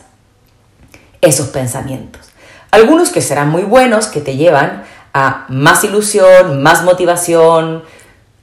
esos 1.21 1.49
pensamientos. 1.49 2.23
Algunos 2.71 3.11
que 3.11 3.23
serán 3.23 3.50
muy 3.50 3.62
buenos, 3.62 4.07
que 4.07 4.21
te 4.21 4.37
llevan 4.37 4.85
a 5.12 5.47
más 5.49 5.83
ilusión, 5.83 6.62
más 6.62 6.85
motivación, 6.85 7.83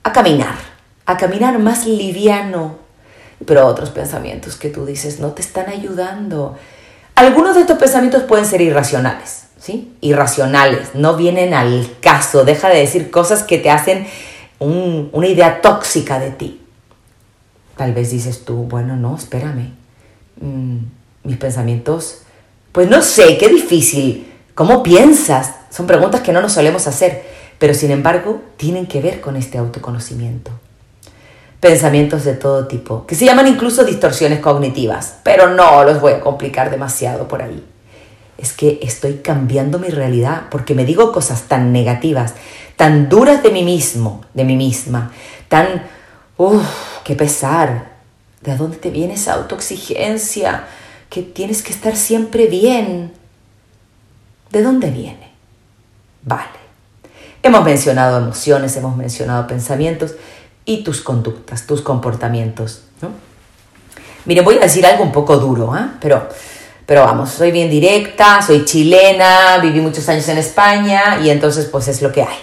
a 0.04 0.12
caminar, 0.12 0.54
a 1.06 1.16
caminar 1.16 1.58
más 1.58 1.86
liviano, 1.86 2.76
pero 3.44 3.66
otros 3.66 3.90
pensamientos 3.90 4.56
que 4.56 4.68
tú 4.68 4.86
dices 4.86 5.18
no 5.18 5.32
te 5.32 5.42
están 5.42 5.68
ayudando. 5.68 6.56
Algunos 7.16 7.56
de 7.56 7.62
estos 7.62 7.78
pensamientos 7.78 8.22
pueden 8.22 8.44
ser 8.44 8.60
irracionales, 8.60 9.46
¿sí? 9.58 9.92
Irracionales, 10.00 10.94
no 10.94 11.16
vienen 11.16 11.54
al 11.54 11.88
caso, 12.00 12.44
deja 12.44 12.68
de 12.68 12.80
decir 12.80 13.10
cosas 13.10 13.42
que 13.42 13.58
te 13.58 13.70
hacen 13.70 14.06
una 14.58 15.26
idea 15.26 15.60
tóxica 15.60 16.18
de 16.18 16.30
ti. 16.30 16.60
Tal 17.76 17.92
vez 17.92 18.10
dices 18.10 18.44
tú, 18.44 18.64
bueno, 18.64 18.96
no, 18.96 19.16
espérame, 19.16 19.72
mm, 20.40 20.78
mis 21.24 21.36
pensamientos, 21.38 22.22
pues 22.72 22.88
no 22.88 23.02
sé, 23.02 23.36
qué 23.38 23.48
difícil, 23.48 24.32
¿cómo 24.54 24.82
piensas? 24.82 25.54
Son 25.70 25.86
preguntas 25.86 26.20
que 26.20 26.32
no 26.32 26.40
nos 26.40 26.52
solemos 26.52 26.86
hacer, 26.86 27.33
pero 27.58 27.74
sin 27.74 27.90
embargo 27.90 28.42
tienen 28.56 28.86
que 28.86 29.00
ver 29.00 29.20
con 29.20 29.36
este 29.36 29.58
autoconocimiento 29.58 30.50
pensamientos 31.64 32.24
de 32.24 32.34
todo 32.34 32.66
tipo, 32.66 33.06
que 33.06 33.14
se 33.14 33.24
llaman 33.24 33.46
incluso 33.46 33.84
distorsiones 33.84 34.40
cognitivas, 34.40 35.14
pero 35.22 35.48
no 35.48 35.82
los 35.84 35.98
voy 35.98 36.12
a 36.12 36.20
complicar 36.20 36.70
demasiado 36.70 37.26
por 37.26 37.40
ahí. 37.40 37.64
Es 38.36 38.52
que 38.52 38.80
estoy 38.82 39.20
cambiando 39.22 39.78
mi 39.78 39.88
realidad 39.88 40.42
porque 40.50 40.74
me 40.74 40.84
digo 40.84 41.10
cosas 41.10 41.44
tan 41.44 41.72
negativas, 41.72 42.34
tan 42.76 43.08
duras 43.08 43.42
de 43.42 43.48
mí 43.48 43.62
mismo, 43.62 44.26
de 44.34 44.44
mí 44.44 44.56
misma, 44.56 45.10
tan, 45.48 45.84
uff, 46.36 46.66
qué 47.02 47.14
pesar. 47.14 47.94
¿De 48.42 48.54
dónde 48.58 48.76
te 48.76 48.90
viene 48.90 49.14
esa 49.14 49.32
autoexigencia? 49.32 50.66
Que 51.08 51.22
tienes 51.22 51.62
que 51.62 51.72
estar 51.72 51.96
siempre 51.96 52.46
bien. 52.46 53.14
¿De 54.50 54.62
dónde 54.62 54.90
viene? 54.90 55.32
Vale. 56.24 56.63
Hemos 57.44 57.62
mencionado 57.62 58.16
emociones, 58.16 58.74
hemos 58.78 58.96
mencionado 58.96 59.46
pensamientos 59.46 60.14
y 60.64 60.82
tus 60.82 61.02
conductas, 61.02 61.66
tus 61.66 61.82
comportamientos. 61.82 62.84
¿no? 63.02 63.10
Miren, 64.24 64.46
voy 64.46 64.56
a 64.56 64.60
decir 64.60 64.86
algo 64.86 65.04
un 65.04 65.12
poco 65.12 65.36
duro, 65.36 65.76
¿eh? 65.76 65.86
pero, 66.00 66.26
pero 66.86 67.02
vamos, 67.02 67.28
soy 67.28 67.52
bien 67.52 67.68
directa, 67.68 68.40
soy 68.40 68.64
chilena, 68.64 69.58
viví 69.58 69.82
muchos 69.82 70.08
años 70.08 70.26
en 70.28 70.38
España 70.38 71.20
y 71.22 71.28
entonces 71.28 71.66
pues 71.66 71.86
es 71.88 72.00
lo 72.00 72.10
que 72.10 72.22
hay. 72.22 72.38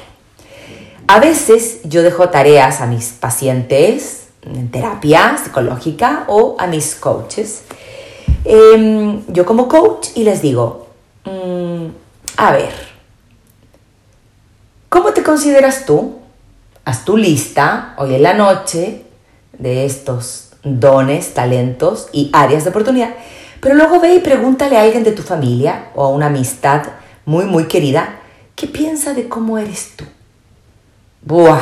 A 1.08 1.20
veces 1.20 1.80
yo 1.84 2.04
dejo 2.04 2.30
tareas 2.30 2.80
a 2.80 2.86
mis 2.86 3.08
pacientes 3.08 4.28
en 4.44 4.70
terapia 4.70 5.36
psicológica 5.44 6.26
o 6.28 6.58
a 6.60 6.68
mis 6.68 6.94
coaches. 6.94 7.64
Em, 8.46 9.24
yo 9.30 9.48
como 9.48 9.68
coach 9.68 10.10
y 10.14 10.26
les 10.26 10.44
digo, 10.44 10.90
mm, 11.26 11.88
a 12.38 12.52
ver, 12.52 12.91
¿cómo 14.92 15.14
te 15.14 15.24
consideras 15.24 15.86
tú? 15.86 16.20
haz 16.84 17.06
tu 17.06 17.16
lista 17.16 17.94
hoy 17.98 18.16
en 18.16 18.24
la 18.24 18.34
noche 18.34 19.04
de 19.58 19.86
estos 19.86 20.50
dones, 20.64 21.34
talentos 21.34 22.10
y 22.12 22.30
áreas 22.34 22.66
de 22.66 22.72
oportunidad, 22.72 23.14
pero 23.62 23.76
luego 23.76 24.02
ve 24.02 24.16
y 24.16 24.20
pregúntale 24.20 24.78
a 24.78 24.82
alguien 24.82 25.04
de 25.04 25.14
tu 25.14 25.22
familia 25.22 25.92
o 25.96 26.04
a 26.04 26.10
una 26.10 26.28
amistad 26.28 26.84
muy, 27.26 27.46
muy 27.46 27.66
querida, 27.66 28.20
¿qué 28.56 28.68
piensa 28.68 29.14
de 29.14 29.30
cómo 29.30 29.58
eres 29.58 29.94
tú? 29.96 30.04
¡Buah! 31.22 31.62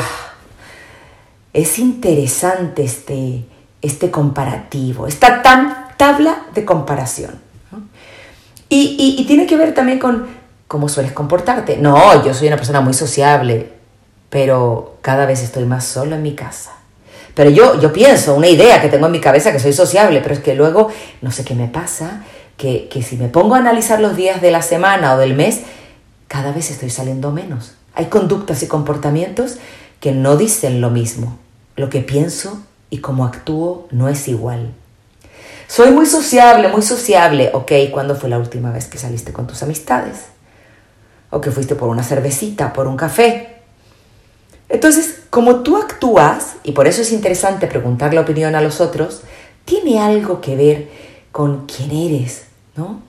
Es 1.53 1.77
interesante 1.77 2.83
este, 2.83 3.45
este 3.81 4.09
comparativo, 4.09 5.05
esta 5.05 5.43
tan 5.43 5.89
tabla 5.97 6.45
de 6.55 6.65
comparación. 6.65 7.39
Y, 8.69 9.15
y 9.19 9.25
tiene 9.25 9.45
que 9.45 9.57
ver 9.57 9.73
también 9.73 9.99
con 9.99 10.38
cómo 10.69 10.87
sueles 10.87 11.11
comportarte. 11.11 11.77
No, 11.77 12.23
yo 12.23 12.33
soy 12.33 12.47
una 12.47 12.55
persona 12.55 12.79
muy 12.79 12.93
sociable, 12.93 13.73
pero 14.29 14.99
cada 15.01 15.25
vez 15.25 15.41
estoy 15.41 15.65
más 15.65 15.83
solo 15.83 16.15
en 16.15 16.21
mi 16.21 16.35
casa. 16.35 16.71
Pero 17.33 17.49
yo, 17.49 17.81
yo 17.81 17.91
pienso, 17.91 18.35
una 18.35 18.47
idea 18.47 18.79
que 18.79 18.87
tengo 18.87 19.07
en 19.07 19.11
mi 19.11 19.19
cabeza 19.19 19.51
que 19.51 19.59
soy 19.59 19.73
sociable, 19.73 20.21
pero 20.21 20.35
es 20.35 20.41
que 20.41 20.53
luego 20.53 20.89
no 21.21 21.31
sé 21.31 21.43
qué 21.43 21.55
me 21.55 21.67
pasa, 21.67 22.21
que, 22.55 22.87
que 22.87 23.01
si 23.01 23.17
me 23.17 23.29
pongo 23.29 23.55
a 23.55 23.57
analizar 23.57 23.99
los 23.99 24.15
días 24.15 24.41
de 24.41 24.51
la 24.51 24.61
semana 24.61 25.15
o 25.15 25.17
del 25.17 25.33
mes, 25.33 25.61
cada 26.27 26.51
vez 26.51 26.69
estoy 26.69 26.91
saliendo 26.91 27.31
menos. 27.31 27.73
Hay 27.95 28.05
conductas 28.05 28.61
y 28.61 28.67
comportamientos 28.67 29.57
que 29.99 30.11
no 30.11 30.37
dicen 30.37 30.81
lo 30.81 30.91
mismo. 30.91 31.39
Lo 31.77 31.89
que 31.89 32.01
pienso 32.01 32.61
y 32.91 32.99
cómo 32.99 33.25
actúo 33.25 33.87
no 33.89 34.07
es 34.07 34.27
igual. 34.27 34.71
Soy 35.67 35.89
muy 35.89 36.05
sociable, 36.05 36.67
muy 36.67 36.83
sociable. 36.83 37.49
Ok, 37.53 37.71
¿cuándo 37.91 38.15
fue 38.15 38.29
la 38.29 38.37
última 38.37 38.71
vez 38.71 38.85
que 38.85 38.99
saliste 38.99 39.33
con 39.33 39.47
tus 39.47 39.63
amistades? 39.63 40.25
¿O 41.31 41.41
que 41.41 41.51
fuiste 41.51 41.75
por 41.75 41.89
una 41.89 42.03
cervecita, 42.03 42.73
por 42.73 42.87
un 42.87 42.97
café? 42.97 43.59
Entonces, 44.69 45.21
como 45.29 45.57
tú 45.61 45.77
actúas, 45.77 46.55
y 46.63 46.71
por 46.71 46.87
eso 46.87 47.01
es 47.01 47.11
interesante 47.11 47.67
preguntar 47.67 48.13
la 48.13 48.21
opinión 48.21 48.55
a 48.55 48.61
los 48.61 48.81
otros, 48.81 49.21
tiene 49.65 49.99
algo 49.99 50.41
que 50.41 50.55
ver 50.55 50.89
con 51.31 51.65
quién 51.65 51.91
eres, 51.91 52.45
¿no? 52.75 53.01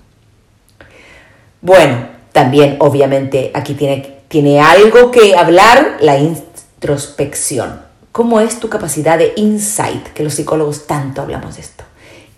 Bueno, 1.61 2.09
también 2.33 2.77
obviamente 2.81 3.51
aquí 3.55 3.75
tiene, 3.75 4.21
tiene 4.29 4.61
algo 4.61 5.11
que 5.11 5.37
hablar 5.37 5.99
la 6.01 6.19
introspección. 6.19 7.83
¿Cómo 8.13 8.41
es 8.41 8.59
tu 8.59 8.69
capacidad 8.69 9.19
de 9.19 9.35
insight? 9.37 10.09
Que 10.09 10.25
los 10.25 10.35
psicólogos 10.35 10.87
tanto 10.87 11.23
hablamos 11.23 11.57
de 11.57 11.61
esto. 11.61 11.85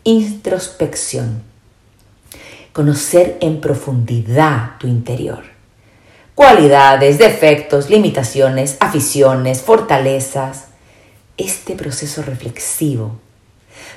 Introspección. 0.04 1.42
Conocer 2.72 3.38
en 3.40 3.60
profundidad 3.60 4.72
tu 4.78 4.88
interior 4.88 5.51
cualidades, 6.34 7.18
defectos, 7.18 7.90
limitaciones, 7.90 8.76
aficiones, 8.80 9.62
fortalezas. 9.62 10.66
este 11.38 11.74
proceso 11.74 12.22
reflexivo. 12.22 13.16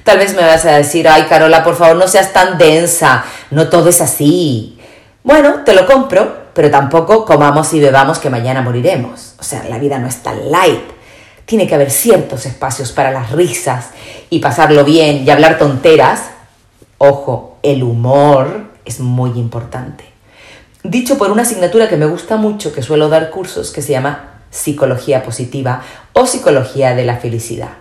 Tal 0.03 0.17
vez 0.17 0.33
me 0.35 0.41
vas 0.41 0.65
a 0.65 0.77
decir, 0.77 1.07
ay 1.07 1.23
Carola, 1.23 1.63
por 1.63 1.75
favor 1.75 1.97
no 1.97 2.07
seas 2.07 2.31
tan 2.31 2.57
densa, 2.57 3.25
no 3.51 3.69
todo 3.69 3.89
es 3.89 4.01
así. 4.01 4.79
Bueno, 5.23 5.63
te 5.65 5.73
lo 5.73 5.85
compro, 5.85 6.45
pero 6.53 6.71
tampoco 6.71 7.25
comamos 7.25 7.73
y 7.73 7.79
bebamos 7.79 8.19
que 8.19 8.29
mañana 8.29 8.61
moriremos. 8.61 9.33
O 9.39 9.43
sea, 9.43 9.63
la 9.69 9.79
vida 9.79 9.99
no 9.99 10.07
es 10.07 10.23
tan 10.23 10.49
light. 10.49 10.83
Tiene 11.45 11.67
que 11.67 11.75
haber 11.75 11.91
ciertos 11.91 12.45
espacios 12.45 12.91
para 12.91 13.11
las 13.11 13.31
risas 13.31 13.89
y 14.29 14.39
pasarlo 14.39 14.85
bien 14.85 15.23
y 15.25 15.29
hablar 15.29 15.57
tonteras. 15.57 16.21
Ojo, 16.97 17.57
el 17.61 17.83
humor 17.83 18.71
es 18.85 18.99
muy 18.99 19.31
importante. 19.31 20.14
Dicho 20.87 21.17
por 21.17 21.31
una 21.31 21.41
asignatura 21.41 21.89
que 21.89 21.97
me 21.97 22.05
gusta 22.05 22.37
mucho, 22.37 22.71
que 22.71 22.83
suelo 22.83 23.09
dar 23.09 23.31
cursos, 23.31 23.71
que 23.71 23.81
se 23.81 23.93
llama 23.93 24.43
psicología 24.51 25.23
positiva 25.23 25.81
o 26.13 26.27
psicología 26.27 26.93
de 26.93 27.03
la 27.03 27.17
felicidad. 27.17 27.71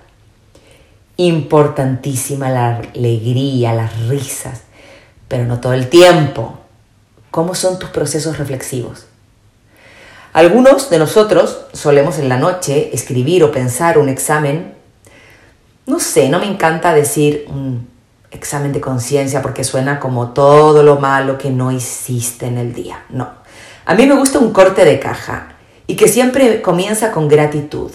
Importantísima 1.19 2.49
la 2.49 2.79
alegría, 2.79 3.75
las 3.75 4.09
risas, 4.09 4.63
pero 5.29 5.45
no 5.45 5.61
todo 5.61 5.75
el 5.75 5.91
tiempo. 5.91 6.59
¿Cómo 7.31 7.55
son 7.55 7.79
tus 7.79 7.91
procesos 7.91 8.39
reflexivos? 8.39 9.05
Algunos 10.33 10.89
de 10.89 10.99
nosotros 10.99 11.67
solemos 11.75 12.19
en 12.19 12.31
la 12.31 12.39
noche 12.39 12.89
escribir 12.95 13.45
o 13.45 13.53
pensar 13.53 13.99
un 13.99 14.09
examen. 14.09 14.73
No 15.85 16.01
sé, 16.01 16.31
no 16.31 16.39
me 16.39 16.47
encanta 16.47 16.95
decir 16.95 17.45
un 17.51 17.87
examen 18.35 18.73
de 18.73 18.81
conciencia 18.81 19.41
porque 19.41 19.65
suena 19.65 20.01
como 20.01 20.31
todo 20.31 20.83
lo 20.83 20.97
malo 20.97 21.39
que 21.39 21.51
no 21.51 21.73
hiciste 21.73 22.47
en 22.47 22.59
el 22.59 22.75
día. 22.75 23.05
No. 23.09 23.29
A 23.87 23.95
mí 23.95 24.07
me 24.07 24.15
gusta 24.15 24.39
un 24.39 24.53
corte 24.53 24.85
de 24.85 24.99
caja 24.99 25.55
y 25.87 25.97
que 25.97 26.09
siempre 26.09 26.63
comienza 26.63 27.13
con 27.13 27.29
gratitud. 27.29 27.93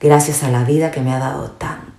Gracias 0.00 0.42
a 0.42 0.50
la 0.50 0.64
vida 0.64 0.90
que 0.90 1.00
me 1.00 1.12
ha 1.12 1.18
dado 1.18 1.50
tanto. 1.52 1.92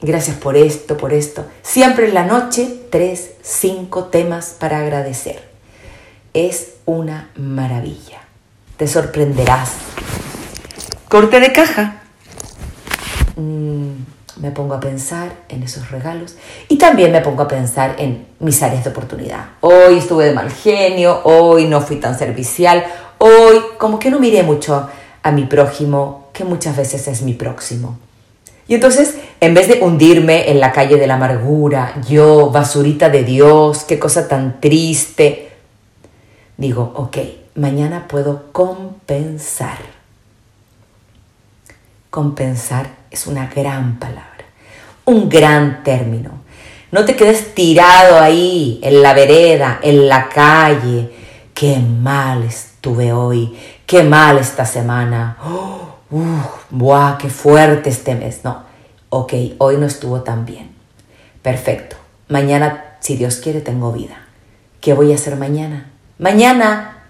Gracias 0.00 0.36
por 0.36 0.56
esto, 0.56 0.96
por 0.96 1.12
esto. 1.12 1.46
Siempre 1.62 2.08
en 2.08 2.14
la 2.14 2.24
noche, 2.24 2.80
tres, 2.90 3.32
cinco 3.42 4.04
temas 4.04 4.56
para 4.58 4.78
agradecer. 4.78 5.48
Es 6.34 6.74
una 6.86 7.30
maravilla. 7.36 8.22
Te 8.76 8.88
sorprenderás. 8.88 9.70
Corte 11.08 11.38
de 11.38 11.52
caja. 11.52 12.02
Mm, 13.36 13.90
me 14.36 14.50
pongo 14.50 14.74
a 14.74 14.80
pensar 14.80 15.32
en 15.48 15.62
esos 15.62 15.90
regalos 15.90 16.36
y 16.68 16.78
también 16.78 17.12
me 17.12 17.20
pongo 17.20 17.42
a 17.42 17.48
pensar 17.48 17.96
en 17.98 18.26
mis 18.38 18.62
áreas 18.62 18.84
de 18.84 18.90
oportunidad. 18.90 19.46
Hoy 19.60 19.98
estuve 19.98 20.26
de 20.26 20.32
mal 20.32 20.50
genio, 20.50 21.20
hoy 21.24 21.66
no 21.66 21.80
fui 21.80 21.96
tan 21.96 22.18
servicial, 22.18 22.84
Hoy 23.24 23.62
como 23.78 24.00
que 24.00 24.10
no 24.10 24.18
miré 24.18 24.42
mucho 24.42 24.88
a 25.22 25.30
mi 25.30 25.44
prójimo, 25.44 26.26
que 26.32 26.42
muchas 26.42 26.76
veces 26.76 27.06
es 27.06 27.22
mi 27.22 27.34
próximo. 27.34 27.96
Y 28.66 28.74
entonces, 28.74 29.14
en 29.38 29.54
vez 29.54 29.68
de 29.68 29.80
hundirme 29.80 30.50
en 30.50 30.58
la 30.58 30.72
calle 30.72 30.96
de 30.96 31.06
la 31.06 31.14
amargura, 31.14 31.94
yo, 32.08 32.50
basurita 32.50 33.10
de 33.10 33.22
Dios, 33.22 33.84
qué 33.84 34.00
cosa 34.00 34.26
tan 34.26 34.60
triste, 34.60 35.52
digo, 36.56 36.92
ok, 36.96 37.18
mañana 37.54 38.08
puedo 38.08 38.50
compensar. 38.50 39.78
Compensar 42.12 42.88
es 43.10 43.26
una 43.26 43.46
gran 43.46 43.98
palabra, 43.98 44.44
un 45.06 45.30
gran 45.30 45.82
término. 45.82 46.42
No 46.90 47.06
te 47.06 47.16
quedes 47.16 47.54
tirado 47.54 48.20
ahí, 48.20 48.78
en 48.82 49.00
la 49.00 49.14
vereda, 49.14 49.80
en 49.82 50.10
la 50.10 50.28
calle. 50.28 51.10
Qué 51.54 51.78
mal 51.78 52.46
tuve 52.82 53.14
hoy, 53.14 53.56
qué 53.86 54.02
mal 54.02 54.36
esta 54.36 54.66
semana, 54.66 55.38
oh, 55.42 56.50
buah, 56.68 57.16
qué 57.16 57.30
fuerte 57.30 57.88
este 57.88 58.14
mes. 58.14 58.44
No, 58.44 58.62
ok, 59.08 59.32
hoy 59.56 59.78
no 59.78 59.86
estuvo 59.86 60.20
tan 60.20 60.44
bien. 60.44 60.70
Perfecto. 61.40 61.96
Mañana, 62.28 62.96
si 63.00 63.16
Dios 63.16 63.36
quiere, 63.36 63.62
tengo 63.62 63.90
vida. 63.90 64.26
¿Qué 64.82 64.92
voy 64.92 65.12
a 65.12 65.14
hacer 65.14 65.36
mañana? 65.36 65.90
Mañana. 66.18 67.04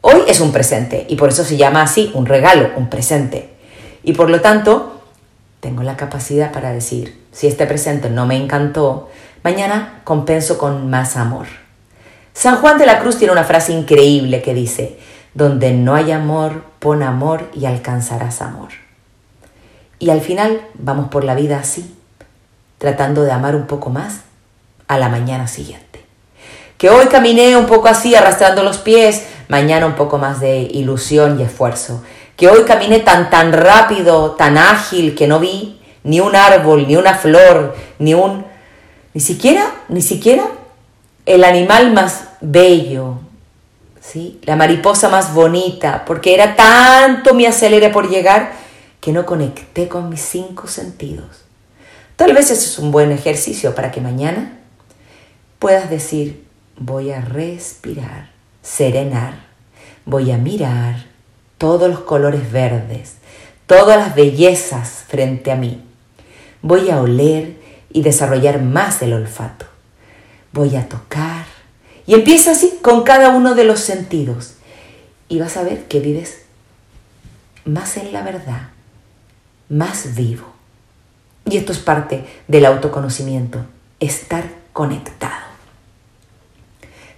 Hoy 0.00 0.22
es 0.26 0.40
un 0.40 0.52
presente 0.52 1.04
y 1.06 1.16
por 1.16 1.28
eso 1.28 1.44
se 1.44 1.58
llama 1.58 1.82
así, 1.82 2.10
un 2.14 2.24
regalo, 2.24 2.70
un 2.76 2.88
presente. 2.88 3.51
Y 4.02 4.14
por 4.14 4.30
lo 4.30 4.40
tanto, 4.40 5.00
tengo 5.60 5.82
la 5.82 5.96
capacidad 5.96 6.52
para 6.52 6.72
decir, 6.72 7.22
si 7.32 7.46
este 7.46 7.66
presente 7.66 8.10
no 8.10 8.26
me 8.26 8.36
encantó, 8.36 9.10
mañana 9.44 10.00
compenso 10.04 10.58
con 10.58 10.90
más 10.90 11.16
amor. 11.16 11.46
San 12.34 12.56
Juan 12.56 12.78
de 12.78 12.86
la 12.86 12.98
Cruz 12.98 13.18
tiene 13.18 13.32
una 13.32 13.44
frase 13.44 13.72
increíble 13.72 14.42
que 14.42 14.54
dice, 14.54 14.98
donde 15.34 15.72
no 15.72 15.94
hay 15.94 16.12
amor, 16.12 16.64
pon 16.78 17.02
amor 17.02 17.48
y 17.54 17.66
alcanzarás 17.66 18.42
amor. 18.42 18.68
Y 19.98 20.10
al 20.10 20.20
final 20.20 20.60
vamos 20.74 21.08
por 21.08 21.24
la 21.24 21.34
vida 21.34 21.58
así, 21.58 21.94
tratando 22.78 23.22
de 23.22 23.30
amar 23.30 23.54
un 23.54 23.66
poco 23.66 23.90
más 23.90 24.22
a 24.88 24.98
la 24.98 25.08
mañana 25.08 25.46
siguiente. 25.46 26.04
Que 26.76 26.90
hoy 26.90 27.06
caminé 27.06 27.56
un 27.56 27.66
poco 27.66 27.86
así, 27.86 28.16
arrastrando 28.16 28.64
los 28.64 28.78
pies, 28.78 29.24
mañana 29.48 29.86
un 29.86 29.94
poco 29.94 30.18
más 30.18 30.40
de 30.40 30.62
ilusión 30.62 31.38
y 31.38 31.44
esfuerzo. 31.44 32.02
Que 32.42 32.48
hoy 32.48 32.64
caminé 32.64 32.98
tan 32.98 33.30
tan 33.30 33.52
rápido, 33.52 34.32
tan 34.32 34.58
ágil 34.58 35.14
que 35.14 35.28
no 35.28 35.38
vi 35.38 35.78
ni 36.02 36.18
un 36.18 36.34
árbol, 36.34 36.88
ni 36.88 36.96
una 36.96 37.14
flor, 37.14 37.76
ni 38.00 38.14
un 38.14 38.44
ni 39.14 39.20
siquiera, 39.20 39.72
ni 39.88 40.02
siquiera 40.02 40.48
el 41.24 41.44
animal 41.44 41.92
más 41.92 42.30
bello, 42.40 43.20
¿sí? 44.00 44.40
la 44.42 44.56
mariposa 44.56 45.08
más 45.08 45.32
bonita, 45.32 46.04
porque 46.04 46.34
era 46.34 46.56
tanto 46.56 47.32
mi 47.32 47.46
acelere 47.46 47.90
por 47.90 48.10
llegar 48.10 48.50
que 49.00 49.12
no 49.12 49.24
conecté 49.24 49.86
con 49.86 50.08
mis 50.08 50.22
cinco 50.22 50.66
sentidos. 50.66 51.44
Tal 52.16 52.34
vez 52.34 52.50
eso 52.50 52.64
es 52.64 52.76
un 52.80 52.90
buen 52.90 53.12
ejercicio 53.12 53.72
para 53.72 53.92
que 53.92 54.00
mañana 54.00 54.58
puedas 55.60 55.88
decir, 55.88 56.44
voy 56.76 57.12
a 57.12 57.20
respirar, 57.20 58.30
serenar, 58.62 59.34
voy 60.04 60.32
a 60.32 60.38
mirar 60.38 61.11
todos 61.62 61.88
los 61.88 62.00
colores 62.00 62.50
verdes, 62.50 63.14
todas 63.66 63.96
las 63.96 64.14
bellezas 64.16 65.04
frente 65.06 65.52
a 65.52 65.56
mí. 65.56 65.80
Voy 66.60 66.90
a 66.90 67.00
oler 67.00 67.56
y 67.92 68.02
desarrollar 68.02 68.60
más 68.60 69.00
el 69.02 69.12
olfato 69.12 69.72
voy 70.52 70.76
a 70.76 70.88
tocar. 70.88 71.46
Y 72.06 72.14
empieza 72.14 72.52
así 72.52 72.78
con 72.82 73.02
cada 73.02 73.30
uno 73.30 73.54
de 73.54 73.64
los 73.64 73.80
sentidos. 73.80 74.54
Y 75.28 75.38
vas 75.38 75.56
a 75.56 75.62
ver 75.62 75.84
que 75.84 76.00
vives 76.00 76.42
más 77.64 77.96
en 77.96 78.12
la 78.12 78.22
verdad, 78.22 78.70
más 79.68 80.14
vivo. 80.14 80.52
Y 81.44 81.56
esto 81.56 81.72
es 81.72 81.78
parte 81.78 82.24
del 82.48 82.66
autoconocimiento, 82.66 83.64
estar 83.98 84.44
conectado. 84.72 85.41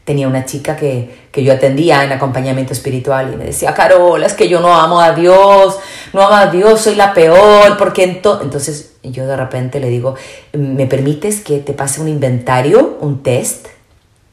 Tenía 0.05 0.29
una 0.29 0.45
chica 0.45 0.77
que, 0.77 1.29
que, 1.33 1.43
yo 1.43 1.53
atendía 1.53 2.05
en 2.05 2.12
acompañamiento 2.12 2.75
espiritual 2.75 3.33
y 3.33 3.37
me 3.37 3.45
decía, 3.45 3.73
Carola, 3.73 4.27
es 4.27 4.35
que 4.35 4.49
yo 4.49 4.61
no 4.61 4.75
amo 4.75 5.01
a 5.01 5.12
Dios, 5.12 5.79
no 6.12 6.21
amo 6.23 6.35
a 6.37 6.47
Dios, 6.49 6.83
soy 6.83 6.95
la 6.95 7.14
peor, 7.14 7.79
porque 7.79 8.05
entonces 8.05 8.93
yo 9.03 9.27
de 9.27 9.37
repente 9.37 9.81
le 9.81 9.88
digo, 9.88 10.14
¿me 10.53 10.87
permites 10.87 11.40
que 11.40 11.59
te 11.59 11.73
pase 11.73 12.01
un 12.01 12.09
inventario, 12.09 12.99
un 13.01 13.23
test? 13.23 13.69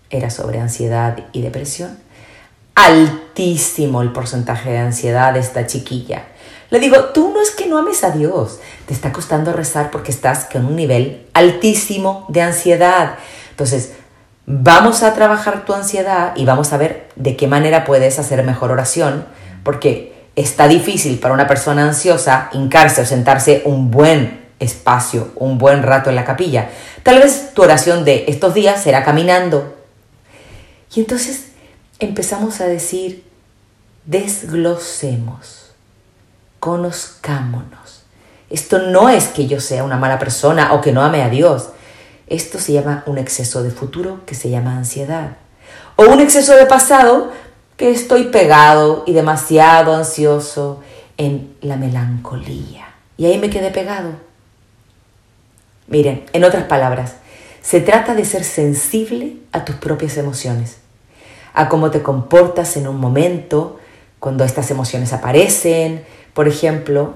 Era 0.10 0.30
sobre 0.30 0.60
ansiedad 0.60 1.18
y 1.32 1.42
depresión. 1.42 1.98
Altísimo 2.76 4.02
el 4.02 4.12
porcentaje 4.12 4.72
de 4.72 4.80
ansiedad 4.80 5.34
de 5.34 5.40
esta 5.40 5.68
chiquilla. 5.68 6.26
Le 6.70 6.80
digo, 6.80 6.98
tú 7.14 7.32
no 7.34 7.42
es 7.42 7.52
que 7.52 7.68
no 7.68 7.78
ames 7.78 8.04
a 8.06 8.12
Dios, 8.12 8.60
te 8.88 8.94
está 8.94 9.12
costando 9.12 9.52
rezar 9.52 9.92
porque 9.92 10.12
estás 10.12 10.46
con 10.46 10.66
un 10.66 10.78
nivel 10.78 11.28
altísimo 11.34 12.26
de 12.30 12.42
ansiedad. 12.42 13.16
Entonces, 13.50 13.92
vamos 14.46 15.04
a 15.04 15.14
trabajar 15.14 15.66
tu 15.66 15.74
ansiedad 15.74 16.34
y 16.36 16.46
vamos 16.46 16.74
a 16.74 16.78
ver 16.78 17.10
de 17.16 17.36
qué 17.36 17.48
manera 17.48 17.86
puedes 17.86 18.20
hacer 18.20 18.44
mejor 18.44 18.72
oración, 18.72 19.26
porque 19.64 20.14
está 20.36 20.68
difícil 20.68 21.20
para 21.20 21.34
una 21.34 21.48
persona 21.48 21.84
ansiosa 21.84 22.50
hincarse 22.54 23.02
o 23.02 23.06
sentarse 23.06 23.62
un 23.66 23.92
buen 23.92 24.42
espacio, 24.60 25.32
un 25.36 25.58
buen 25.58 25.84
rato 25.84 26.10
en 26.10 26.16
la 26.16 26.26
capilla. 26.26 26.70
Tal 27.04 27.20
vez 27.20 27.54
tu 27.54 27.64
oración 27.64 28.06
de 28.06 28.26
estos 28.28 28.54
días 28.54 28.82
será 28.82 29.04
caminando. 29.04 29.76
Y 30.94 31.00
entonces 31.00 31.48
empezamos 32.00 32.62
a 32.62 32.68
decir, 32.68 33.24
desglosemos, 34.06 35.72
conozcámonos. 36.60 38.04
Esto 38.50 38.80
no 38.80 39.10
es 39.10 39.28
que 39.28 39.48
yo 39.48 39.62
sea 39.62 39.84
una 39.84 39.98
mala 39.98 40.20
persona 40.20 40.74
o 40.74 40.82
que 40.82 40.92
no 40.92 41.02
ame 41.02 41.24
a 41.24 41.30
Dios. 41.30 41.70
Esto 42.32 42.60
se 42.60 42.72
llama 42.72 43.04
un 43.08 43.18
exceso 43.18 43.62
de 43.62 43.72
futuro 43.72 44.22
que 44.26 44.36
se 44.36 44.50
llama 44.50 44.78
ansiedad. 44.78 45.36
O 45.98 46.06
un 46.06 46.22
exceso 46.22 46.56
de 46.56 46.66
pasado 46.66 47.30
que 47.76 47.92
estoy 47.92 48.30
pegado 48.30 49.04
y 49.06 49.12
demasiado 49.12 49.94
ansioso 49.94 50.80
en 51.18 51.54
la 51.60 51.76
melancolía. 51.76 52.88
Y 53.18 53.26
ahí 53.26 53.38
me 53.38 53.50
quedé 53.50 53.70
pegado. 53.70 54.12
Miren, 55.88 56.24
en 56.32 56.46
otras 56.46 56.64
palabras, 56.64 57.16
se 57.62 57.82
trata 57.82 58.16
de 58.16 58.24
ser 58.24 58.46
sensible 58.46 59.36
a 59.52 59.66
tus 59.66 59.76
propias 59.76 60.16
emociones, 60.16 60.78
a 61.54 61.68
cómo 61.68 61.92
te 61.92 62.02
comportas 62.02 62.78
en 62.78 62.88
un 62.88 62.96
momento, 62.96 63.78
cuando 64.20 64.46
estas 64.46 64.72
emociones 64.72 65.12
aparecen. 65.12 66.06
Por 66.34 66.48
ejemplo, 66.48 67.16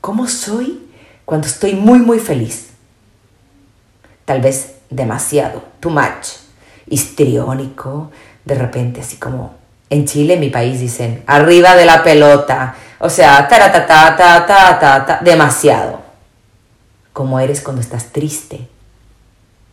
¿cómo 0.00 0.28
soy 0.28 0.82
cuando 1.24 1.46
estoy 1.46 1.74
muy, 1.74 1.98
muy 1.98 2.18
feliz. 2.18 2.71
Tal 4.32 4.40
vez 4.40 4.76
demasiado, 4.88 5.62
too 5.78 5.90
much, 5.90 6.38
histriónico, 6.88 8.10
de 8.46 8.54
repente 8.54 9.02
así 9.02 9.18
como 9.18 9.56
en 9.90 10.06
Chile, 10.06 10.38
mi 10.38 10.48
país, 10.48 10.80
dicen, 10.80 11.22
arriba 11.26 11.76
de 11.76 11.84
la 11.84 12.02
pelota, 12.02 12.74
o 12.98 13.10
sea, 13.10 13.46
ta 13.46 13.58
ta 13.58 13.86
ta 13.86 14.16
ta 14.16 14.46
ta 14.46 15.04
ta 15.04 15.20
demasiado. 15.22 16.00
Como 17.12 17.40
eres 17.40 17.60
cuando 17.60 17.82
estás 17.82 18.06
triste. 18.06 18.66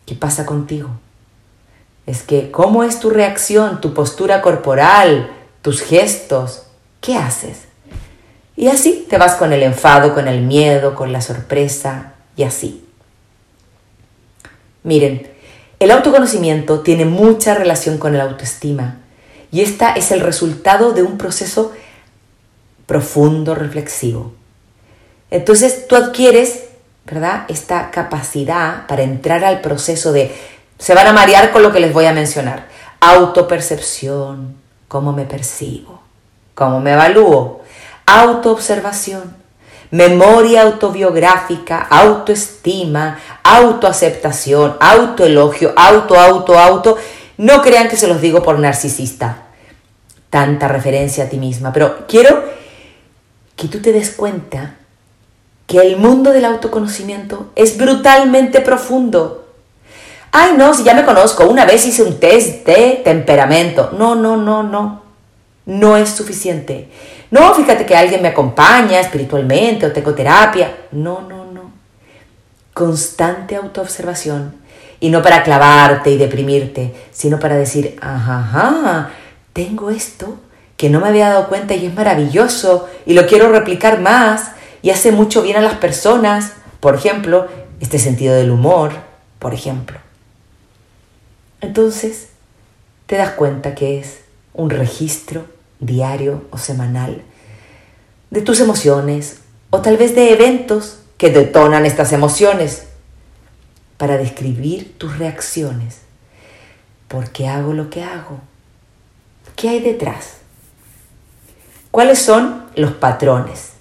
¿Qué 0.06 0.16
pasa 0.16 0.46
contigo? 0.46 0.90
Es 2.06 2.24
que, 2.24 2.52
¿cómo 2.52 2.84
es 2.84 3.00
tu 3.00 3.12
reacción, 3.12 3.80
tu 3.80 3.94
postura 3.94 4.42
corporal, 4.42 5.32
tus 5.62 5.80
gestos? 5.80 6.64
¿Qué 7.00 7.16
haces? 7.16 7.60
Y 8.58 8.68
así 8.68 9.08
te 9.10 9.18
vas 9.18 9.36
con 9.36 9.54
el 9.54 9.64
enfado, 9.64 10.14
con 10.14 10.28
el 10.28 10.42
miedo, 10.42 10.96
con 10.96 11.14
la 11.14 11.22
sorpresa 11.22 12.12
y 12.36 12.44
así. 12.44 12.89
Miren, 14.90 15.28
el 15.80 15.92
autoconocimiento 15.92 16.80
tiene 16.80 17.06
mucha 17.06 17.54
relación 17.54 18.00
con 18.00 18.16
el 18.16 18.22
autoestima 18.22 18.98
y 19.52 19.62
esta 19.62 19.92
es 19.92 20.10
el 20.10 20.20
resultado 20.20 20.94
de 20.94 21.04
un 21.04 21.20
proceso 21.20 21.74
profundo, 22.88 23.54
reflexivo. 23.54 24.34
Entonces 25.30 25.88
tú 25.88 25.96
adquieres, 25.96 26.64
¿verdad? 27.06 27.46
Esta 27.50 27.92
capacidad 27.92 28.88
para 28.88 29.04
entrar 29.04 29.46
al 29.46 29.62
proceso 29.62 30.12
de, 30.12 30.36
se 30.80 30.96
van 30.96 31.06
a 31.06 31.14
marear 31.14 31.52
con 31.52 31.62
lo 31.62 31.72
que 31.72 31.82
les 31.82 31.94
voy 31.94 32.06
a 32.08 32.14
mencionar, 32.14 32.66
autopercepción, 33.00 34.56
cómo 34.88 35.14
me 35.14 35.26
percibo, 35.26 36.02
cómo 36.56 36.80
me 36.80 36.94
evalúo, 36.94 37.62
autoobservación, 38.08 39.36
memoria 39.92 40.64
autobiográfica, 40.64 41.80
autoestima, 41.90 43.20
autoaceptación, 43.44 44.78
autoelogio, 44.80 45.74
auto, 45.76 46.20
auto, 46.20 46.58
auto. 46.60 46.98
No 47.38 47.62
crean 47.62 47.88
que 47.90 47.98
se 47.98 48.08
los 48.08 48.22
digo 48.22 48.44
por 48.44 48.60
narcisista, 48.60 49.48
tanta 50.30 50.68
referencia 50.68 51.26
a 51.26 51.30
ti 51.30 51.38
misma, 51.38 51.74
pero 51.74 52.06
quiero 52.08 52.44
que 53.56 53.68
tú 53.68 53.82
te 53.82 53.92
des 53.92 54.12
cuenta 54.12 54.76
que 55.68 55.80
el 55.80 55.98
mundo 55.98 56.32
del 56.32 56.46
autoconocimiento 56.46 57.52
es 57.56 57.78
brutalmente 57.78 58.62
profundo. 58.62 59.46
Ay, 60.32 60.54
no, 60.58 60.74
si 60.74 60.84
ya 60.84 60.94
me 60.94 61.06
conozco, 61.06 61.46
una 61.46 61.66
vez 61.66 61.86
hice 61.86 62.04
un 62.04 62.20
test 62.20 62.66
de 62.66 63.02
temperamento. 63.04 63.92
No, 63.98 64.16
no, 64.16 64.38
no, 64.38 64.64
no. 64.64 65.04
No 65.66 65.98
es 65.98 66.10
suficiente. 66.10 66.90
No, 67.32 67.54
fíjate 67.54 67.86
que 67.86 67.96
alguien 67.96 68.22
me 68.22 68.30
acompaña 68.30 69.00
espiritualmente 69.00 69.86
o 69.86 69.92
terapia. 69.92 70.76
No, 70.92 71.22
no, 71.22 71.46
no. 71.46 71.72
Constante 72.74 73.56
autoobservación. 73.56 74.56
Y 75.00 75.10
no 75.10 75.22
para 75.22 75.44
clavarte 75.44 76.12
y 76.12 76.18
deprimirte, 76.18 76.94
sino 77.12 77.40
para 77.40 77.56
decir, 77.56 77.98
ajá, 78.02 78.40
ajá, 78.40 79.12
tengo 79.54 79.90
esto 79.90 80.38
que 80.76 80.90
no 80.90 81.00
me 81.00 81.08
había 81.08 81.30
dado 81.30 81.48
cuenta 81.48 81.74
y 81.74 81.86
es 81.86 81.94
maravilloso 81.94 82.90
y 83.06 83.14
lo 83.14 83.26
quiero 83.28 83.50
replicar 83.50 84.02
más 84.02 84.52
y 84.82 84.90
hace 84.90 85.12
mucho 85.12 85.42
bien 85.42 85.58
a 85.58 85.62
las 85.62 85.76
personas. 85.76 86.54
Por 86.80 86.96
ejemplo, 86.96 87.48
este 87.80 88.00
sentido 88.00 88.36
del 88.36 88.52
humor, 88.52 88.92
por 89.40 89.54
ejemplo. 89.54 90.00
Entonces, 91.62 92.30
te 93.06 93.18
das 93.18 93.32
cuenta 93.32 93.76
que 93.76 94.00
es 94.00 94.22
un 94.54 94.70
registro 94.70 95.46
diario 95.80 96.46
o 96.52 96.58
semanal 96.58 97.22
de 98.30 98.42
tus 98.42 98.60
emociones 98.60 99.40
o 99.70 99.82
tal 99.82 99.98
vez 99.98 100.16
de 100.16 100.34
eventos 100.34 101.00
que 101.18 101.30
detonan 101.30 101.86
estas 101.86 102.12
emociones 102.14 102.84
para 103.98 104.18
describir 104.18 104.98
tus 104.98 105.18
reacciones. 105.18 106.00
¿Por 107.08 107.32
qué 107.32 107.48
hago 107.48 107.74
lo 107.74 107.90
que 107.90 108.04
hago? 108.04 108.40
¿Qué 109.56 109.70
hay 109.70 109.80
detrás? 109.80 110.36
¿Cuáles 111.92 112.20
son 112.20 112.66
los 112.76 112.94
patrones 112.94 113.72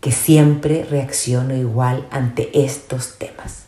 que 0.00 0.12
siempre 0.12 0.84
reacciono 0.84 1.54
igual 1.54 2.06
ante 2.10 2.64
estos 2.64 3.18
temas? 3.18 3.64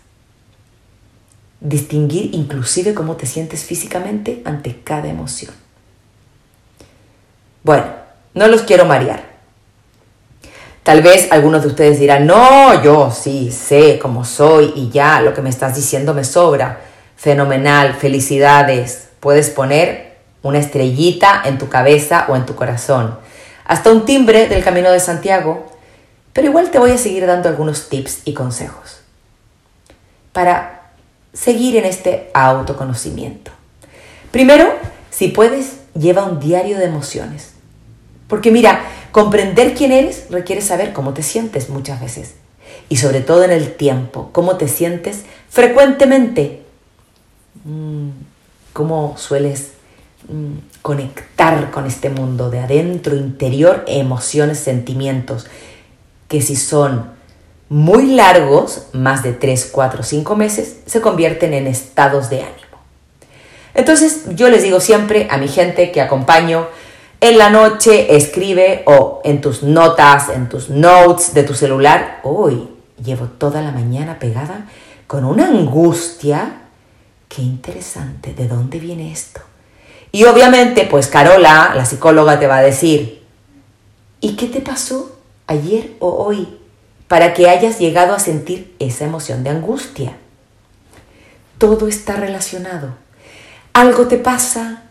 Distinguir 1.61 2.35
inclusive 2.35 2.95
cómo 2.95 3.17
te 3.17 3.27
sientes 3.27 3.65
físicamente 3.65 4.43
ante 4.47 4.81
cada 4.83 5.09
emoción. 5.09 5.60
Bueno, 7.63 7.85
no 8.35 8.49
los 8.49 8.63
quiero 8.63 8.85
marear. 8.85 9.25
Tal 10.83 11.03
vez 11.03 11.31
algunos 11.31 11.63
de 11.63 11.69
ustedes 11.69 12.01
dirán, 12.01 12.27
no, 12.27 12.83
yo 12.83 13.11
sí 13.11 13.53
sé 13.53 13.99
cómo 13.99 14.25
soy 14.25 14.73
y 14.75 14.91
ya 14.91 15.21
lo 15.21 15.35
que 15.35 15.43
me 15.43 15.51
estás 15.51 15.77
diciendo 15.77 16.15
me 16.15 16.25
sobra. 16.25 16.81
Fenomenal, 17.17 17.95
felicidades. 17.95 19.09
Puedes 19.21 19.51
poner 19.51 20.17
una 20.43 20.59
estrellita 20.59 21.43
en 21.45 21.59
tu 21.59 21.69
cabeza 21.69 22.25
o 22.29 22.37
en 22.37 22.47
tu 22.47 22.55
corazón. 22.55 23.19
Hasta 23.67 23.93
un 23.93 24.07
timbre 24.07 24.49
del 24.49 24.65
Camino 24.65 24.91
de 24.91 25.01
Santiago. 25.01 25.67
Pero 26.33 26.47
igual 26.47 26.71
te 26.71 26.79
voy 26.79 26.93
a 26.93 26.99
seguir 26.99 27.27
dando 27.27 27.49
algunos 27.49 27.89
tips 27.89 28.21
y 28.25 28.35
consejos 28.35 29.01
para 30.33 30.93
seguir 31.33 31.77
en 31.77 31.85
este 31.85 32.31
autoconocimiento. 32.35 33.51
Primero, 34.31 34.73
si 35.11 35.29
puedes, 35.29 35.80
lleva 35.95 36.25
un 36.25 36.41
diario 36.41 36.79
de 36.79 36.85
emociones. 36.85 37.53
Porque 38.29 38.51
mira, 38.51 38.81
comprender 39.13 39.75
quién 39.75 39.93
eres 39.93 40.27
requiere 40.31 40.63
saber 40.63 40.93
cómo 40.93 41.15
te 41.15 41.23
sientes 41.23 41.69
muchas 41.69 42.01
veces. 42.01 42.35
Y 42.89 42.97
sobre 42.97 43.21
todo 43.21 43.45
en 43.45 43.51
el 43.51 43.75
tiempo, 43.75 44.31
cómo 44.33 44.57
te 44.57 44.69
sientes 44.69 45.23
frecuentemente. 45.49 46.63
Mm, 47.65 48.11
cómo 48.73 49.15
sueles 49.19 49.73
mm, 50.29 50.81
conectar 50.83 51.71
con 51.71 51.87
este 51.87 52.09
mundo 52.09 52.51
de 52.51 52.61
adentro, 52.61 53.17
interior, 53.17 53.85
emociones, 53.87 54.59
sentimientos, 54.59 55.47
que 56.29 56.41
si 56.41 56.57
son 56.57 57.11
muy 57.69 58.07
largos, 58.15 58.87
más 58.93 59.23
de 59.23 59.33
3, 59.33 59.71
4, 59.73 60.03
5 60.03 60.37
meses, 60.37 60.79
se 60.87 61.01
convierten 61.01 61.53
en 61.55 61.67
estados 61.67 62.31
de 62.31 62.43
ánimo. 62.43 62.70
Entonces 63.75 64.25
yo 64.35 64.49
les 64.49 64.63
digo 64.63 64.81
siempre 64.81 65.29
a 65.31 65.39
mi 65.39 65.49
gente 65.49 65.93
que 65.93 66.01
acompaño, 66.01 66.67
en 67.21 67.37
la 67.37 67.51
noche 67.51 68.17
escribe 68.17 68.83
o 68.87 69.21
en 69.25 69.41
tus 69.41 69.63
notas, 69.63 70.31
en 70.31 70.49
tus 70.49 70.71
notes 70.71 71.35
de 71.35 71.43
tu 71.43 71.55
celular, 71.55 72.21
hoy 72.23 72.69
llevo 73.03 73.27
toda 73.27 73.61
la 73.61 73.73
mañana 73.73 74.19
pegada 74.19 74.67
con 75.07 75.25
una 75.25 75.49
angustia. 75.49 76.63
Qué 77.29 77.43
interesante, 77.43 78.33
¿de 78.33 78.49
dónde 78.49 78.79
viene 78.79 79.13
esto? 79.13 79.41
Y 80.13 80.25
obviamente, 80.25 80.89
pues 80.91 81.07
Carola, 81.07 81.73
la 81.77 81.85
psicóloga, 81.85 82.41
te 82.41 82.47
va 82.47 82.59
a 82.59 82.63
decir, 82.63 83.23
¿y 84.21 84.35
qué 84.37 84.47
te 84.47 84.61
pasó 84.61 85.17
ayer 85.47 85.93
o 86.01 86.09
hoy 86.09 86.59
para 87.07 87.35
que 87.35 87.49
hayas 87.49 87.79
llegado 87.79 88.15
a 88.15 88.19
sentir 88.19 88.75
esa 88.79 89.05
emoción 89.05 89.45
de 89.45 89.51
angustia? 89.51 90.17
Todo 91.59 91.87
está 91.87 92.17
relacionado. 92.17 92.95
Algo 93.73 94.07
te 94.07 94.17
pasa, 94.17 94.83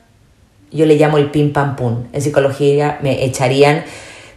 yo 0.71 0.85
le 0.85 0.95
llamo 0.95 1.17
el 1.17 1.31
pim 1.31 1.51
pam 1.51 1.75
pum. 1.75 2.05
En 2.13 2.21
psicología 2.21 2.99
me 3.01 3.25
echarían 3.25 3.83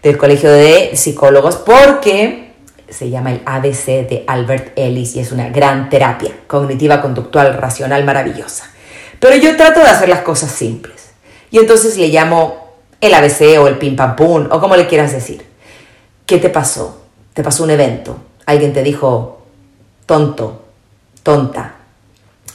del 0.02 0.18
colegio 0.18 0.50
de 0.50 0.96
psicólogos 0.96 1.56
porque 1.56 2.52
se 2.88 3.08
llama 3.08 3.32
el 3.32 3.42
ABC 3.46 4.08
de 4.08 4.24
Albert 4.26 4.72
Ellis 4.76 5.16
y 5.16 5.20
es 5.20 5.32
una 5.32 5.48
gran 5.48 5.88
terapia 5.88 6.32
cognitiva, 6.46 7.00
conductual, 7.00 7.54
racional, 7.54 8.04
maravillosa. 8.04 8.70
Pero 9.18 9.36
yo 9.36 9.56
trato 9.56 9.80
de 9.80 9.86
hacer 9.86 10.08
las 10.08 10.20
cosas 10.20 10.50
simples. 10.50 11.12
Y 11.50 11.58
entonces 11.58 11.96
le 11.96 12.08
llamo 12.08 12.72
el 13.00 13.14
ABC 13.14 13.58
o 13.60 13.68
el 13.68 13.78
pim 13.78 13.96
pam 13.96 14.16
pum 14.16 14.48
o 14.50 14.60
como 14.60 14.76
le 14.76 14.86
quieras 14.86 15.12
decir. 15.12 15.44
¿Qué 16.26 16.38
te 16.38 16.48
pasó? 16.48 17.02
Te 17.34 17.42
pasó 17.42 17.64
un 17.64 17.70
evento. 17.70 18.16
Alguien 18.46 18.72
te 18.72 18.82
dijo 18.82 19.42
tonto, 20.06 20.62
tonta, 21.22 21.76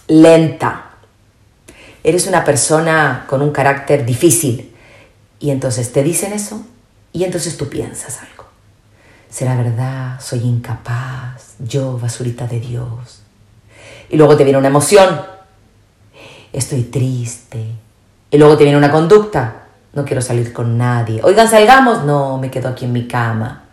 lenta, 0.08 0.87
eres 2.04 2.28
una 2.28 2.44
persona 2.44 3.26
con 3.28 3.42
un 3.42 3.52
carácter 3.52 4.06
difícil. 4.06 4.74
Y 5.40 5.52
entonces 5.52 5.92
te 5.92 6.04
dicen 6.04 6.34
eso 6.34 6.66
y 7.14 7.24
entonces 7.24 7.58
tú 7.58 7.70
piensas 7.70 8.20
algo. 8.20 8.46
¿Será 9.30 9.56
verdad? 9.56 10.20
Soy 10.20 10.40
incapaz. 10.40 11.56
Yo, 11.60 11.98
basurita 11.98 12.48
de 12.48 12.60
Dios. 12.60 13.22
Y 14.10 14.18
luego 14.18 14.38
te 14.38 14.44
viene 14.44 14.60
una 14.60 14.70
emoción. 14.70 15.22
Estoy 16.54 16.84
triste. 16.84 17.66
Y 18.32 18.38
luego 18.38 18.58
te 18.58 18.64
viene 18.64 18.78
una 18.78 18.92
conducta. 18.92 19.68
No 19.94 20.06
quiero 20.06 20.22
salir 20.22 20.54
con 20.54 20.78
nadie. 20.78 21.22
Oigan, 21.24 21.50
salgamos. 21.50 22.04
No, 22.04 22.38
me 22.38 22.50
quedo 22.50 22.70
aquí 22.70 22.86
en 22.86 22.94
mi 22.94 23.08
cama. 23.08 23.64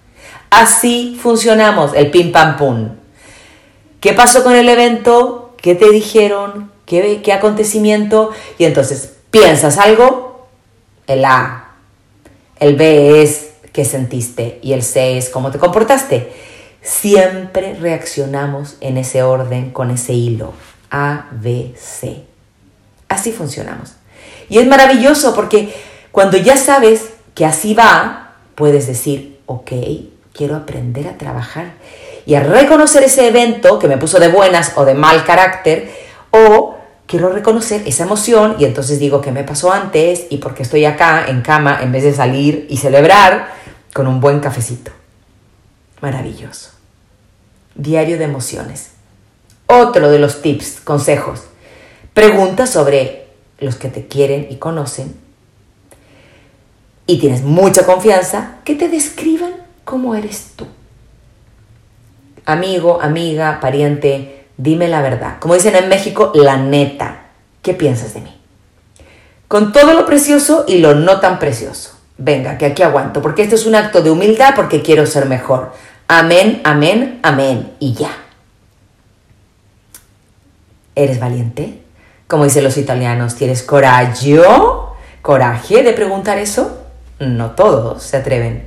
Así 0.51 1.19
funcionamos, 1.21 1.93
el 1.95 2.13
pim 2.13 2.31
pam 2.31 2.57
pum. 2.57 2.89
¿Qué 4.01 4.13
pasó 4.13 4.45
con 4.45 4.55
el 4.55 4.69
evento? 4.69 5.55
¿Qué 5.57 5.75
te 5.75 5.91
dijeron? 5.91 6.71
¿Qué, 6.87 7.33
acontecimiento? 7.33 8.31
Y 8.59 8.65
entonces 8.65 9.15
piensas 9.31 9.79
algo, 9.79 10.47
el 11.07 11.25
A, 11.25 11.73
el 12.61 12.77
B 12.77 13.23
es 13.23 13.51
qué 13.73 13.85
sentiste 13.85 14.59
y 14.63 14.73
el 14.73 14.83
C 14.83 15.19
es 15.19 15.31
cómo 15.31 15.51
te 15.51 15.59
comportaste. 15.59 16.33
Siempre 16.83 17.75
reaccionamos 17.75 18.77
en 18.81 18.99
ese 18.99 19.23
orden, 19.23 19.71
con 19.71 19.91
ese 19.91 20.13
hilo. 20.13 20.53
A, 20.91 21.29
B, 21.33 21.75
C. 21.77 22.23
Así 23.09 23.33
funcionamos. 23.33 23.95
Y 24.49 24.59
es 24.59 24.67
maravilloso 24.67 25.35
porque 25.35 25.75
cuando 26.13 26.37
ya 26.37 26.57
sabes 26.57 27.11
que 27.35 27.45
así 27.47 27.75
va, 27.75 28.35
puedes 28.55 28.87
decir, 28.87 29.41
ok, 29.47 29.73
quiero 30.33 30.57
aprender 30.57 31.09
a 31.09 31.19
trabajar 31.19 31.73
y 32.27 32.35
a 32.35 32.41
reconocer 32.41 33.03
ese 33.03 33.29
evento 33.29 33.79
que 33.79 33.89
me 33.89 33.99
puso 33.99 34.21
de 34.21 34.29
buenas 34.29 34.73
o 34.77 34.85
de 34.85 34.95
mal 34.95 35.25
carácter, 35.25 35.91
o 36.31 36.74
quiero 37.15 37.31
reconocer 37.31 37.85
esa 37.87 38.03
emoción 38.03 38.57
y 38.59 38.65
entonces 38.65 38.99
digo 38.99 39.21
qué 39.21 39.31
me 39.31 39.45
pasó 39.45 39.73
antes 39.73 40.27
y 40.31 40.39
por 40.39 40.53
qué 40.53 40.65
estoy 40.65 40.85
acá 40.85 41.27
en 41.29 41.43
cama 41.43 41.79
en 41.81 41.93
vez 41.93 42.03
de 42.03 42.13
salir 42.13 42.67
y 42.69 42.79
celebrar 42.79 43.53
con 43.93 44.09
un 44.09 44.19
buen 44.19 44.41
cafecito. 44.41 44.91
Maravilloso. 46.01 46.73
Diario 47.77 48.19
de 48.19 48.25
emociones. 48.25 48.95
Otro 49.67 50.11
de 50.11 50.19
los 50.19 50.43
tips, 50.43 50.81
consejos. 50.81 51.45
Pregunta 52.15 52.67
sobre 52.67 53.29
los 53.61 53.77
que 53.77 53.91
te 53.91 54.09
quieren 54.09 54.49
y 54.51 54.57
conocen 54.57 55.15
y 57.07 57.21
tienes 57.21 57.43
mucha 57.43 57.87
confianza, 57.87 58.57
que 58.65 58.75
te 58.75 58.89
describan 58.89 59.53
cómo 59.85 60.17
eres 60.17 60.51
tú. 60.57 60.67
Amigo, 62.45 63.01
amiga, 63.01 63.61
pariente, 63.61 64.44
dime 64.57 64.89
la 64.89 65.03
verdad. 65.03 65.37
Como 65.41 65.55
dicen 65.55 65.77
en 65.77 65.89
México, 65.89 66.33
la 66.35 66.57
neta. 66.57 67.27
¿Qué 67.63 67.75
piensas 67.75 68.15
de 68.15 68.21
mí? 68.21 68.41
Con 69.49 69.73
todo 69.73 69.95
lo 69.95 70.07
precioso 70.07 70.65
y 70.67 70.79
lo 70.79 70.95
no 70.95 71.21
tan 71.21 71.39
precioso. 71.39 71.99
Venga, 72.17 72.59
que 72.59 72.67
aquí 72.67 72.83
aguanto, 72.83 73.21
porque 73.23 73.43
esto 73.43 73.57
es 73.57 73.67
un 73.67 73.75
acto 73.75 74.03
de 74.03 74.11
humildad 74.11 74.55
porque 74.55 74.83
quiero 74.83 75.07
ser 75.07 75.27
mejor. 75.27 75.73
Amén, 76.07 76.61
amén, 76.65 77.21
amén. 77.23 77.73
Y 77.81 77.95
ya. 77.95 78.11
¿Eres 80.95 81.19
valiente? 81.19 81.83
Como 82.29 82.45
dicen 82.45 82.65
los 82.65 82.77
italianos, 82.77 83.35
¿tienes 83.35 83.63
coraggio? 83.63 84.95
¿Coraje 85.23 85.83
de 85.83 85.93
preguntar 85.93 86.39
eso? 86.39 86.85
No 87.19 87.53
todos 87.53 88.03
se 88.03 88.17
atreven. 88.17 88.67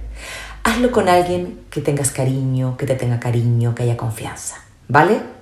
Hazlo 0.63 0.91
con 0.91 1.08
alguien 1.08 1.62
que 1.69 1.82
tengas 1.82 2.12
cariño, 2.12 2.76
que 2.78 2.86
te 2.86 2.95
tenga 2.95 3.19
cariño, 3.19 3.73
que 3.73 3.84
haya 3.84 3.95
confianza. 3.95 4.58
¿Vale? 4.88 5.37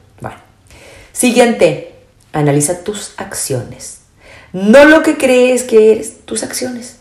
Siguiente, 1.15 1.95
analiza 2.34 2.84
tus 2.84 3.13
acciones. 3.15 4.01
No 4.51 4.84
lo 4.84 5.01
que 5.01 5.17
crees 5.17 5.63
que 5.63 5.93
eres, 5.93 6.25
tus 6.25 6.43
acciones. 6.43 6.97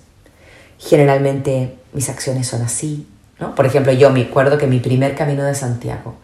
Generalmente 0.79 1.75
mis 1.93 2.09
acciones 2.09 2.47
son 2.47 2.63
así, 2.63 3.09
¿no? 3.41 3.57
Por 3.57 3.67
ejemplo, 3.67 3.93
yo 3.93 4.11
me 4.11 4.23
acuerdo 4.23 4.57
que 4.57 4.69
mi 4.69 4.79
primer 4.79 5.17
camino 5.17 5.43
de 5.43 5.57
Santiago 5.57 6.15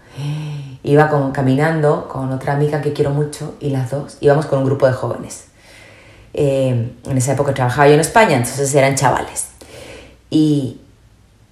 iba 0.84 1.08
como 1.08 1.32
caminando 1.32 2.06
con 2.06 2.30
otra 2.30 2.52
amiga 2.52 2.80
que 2.80 2.92
quiero 2.92 3.10
mucho 3.10 3.56
y 3.58 3.70
las 3.70 3.90
dos 3.90 4.18
íbamos 4.20 4.46
con 4.46 4.60
un 4.60 4.66
grupo 4.66 4.86
de 4.86 4.92
jóvenes. 4.92 5.46
Eh, 6.32 6.92
en 7.04 7.18
esa 7.18 7.32
época 7.32 7.52
trabajaba 7.54 7.88
yo 7.88 7.94
en 7.94 8.00
España, 8.00 8.36
entonces 8.36 8.72
eran 8.72 8.94
chavales. 8.94 9.48
Y, 10.30 10.78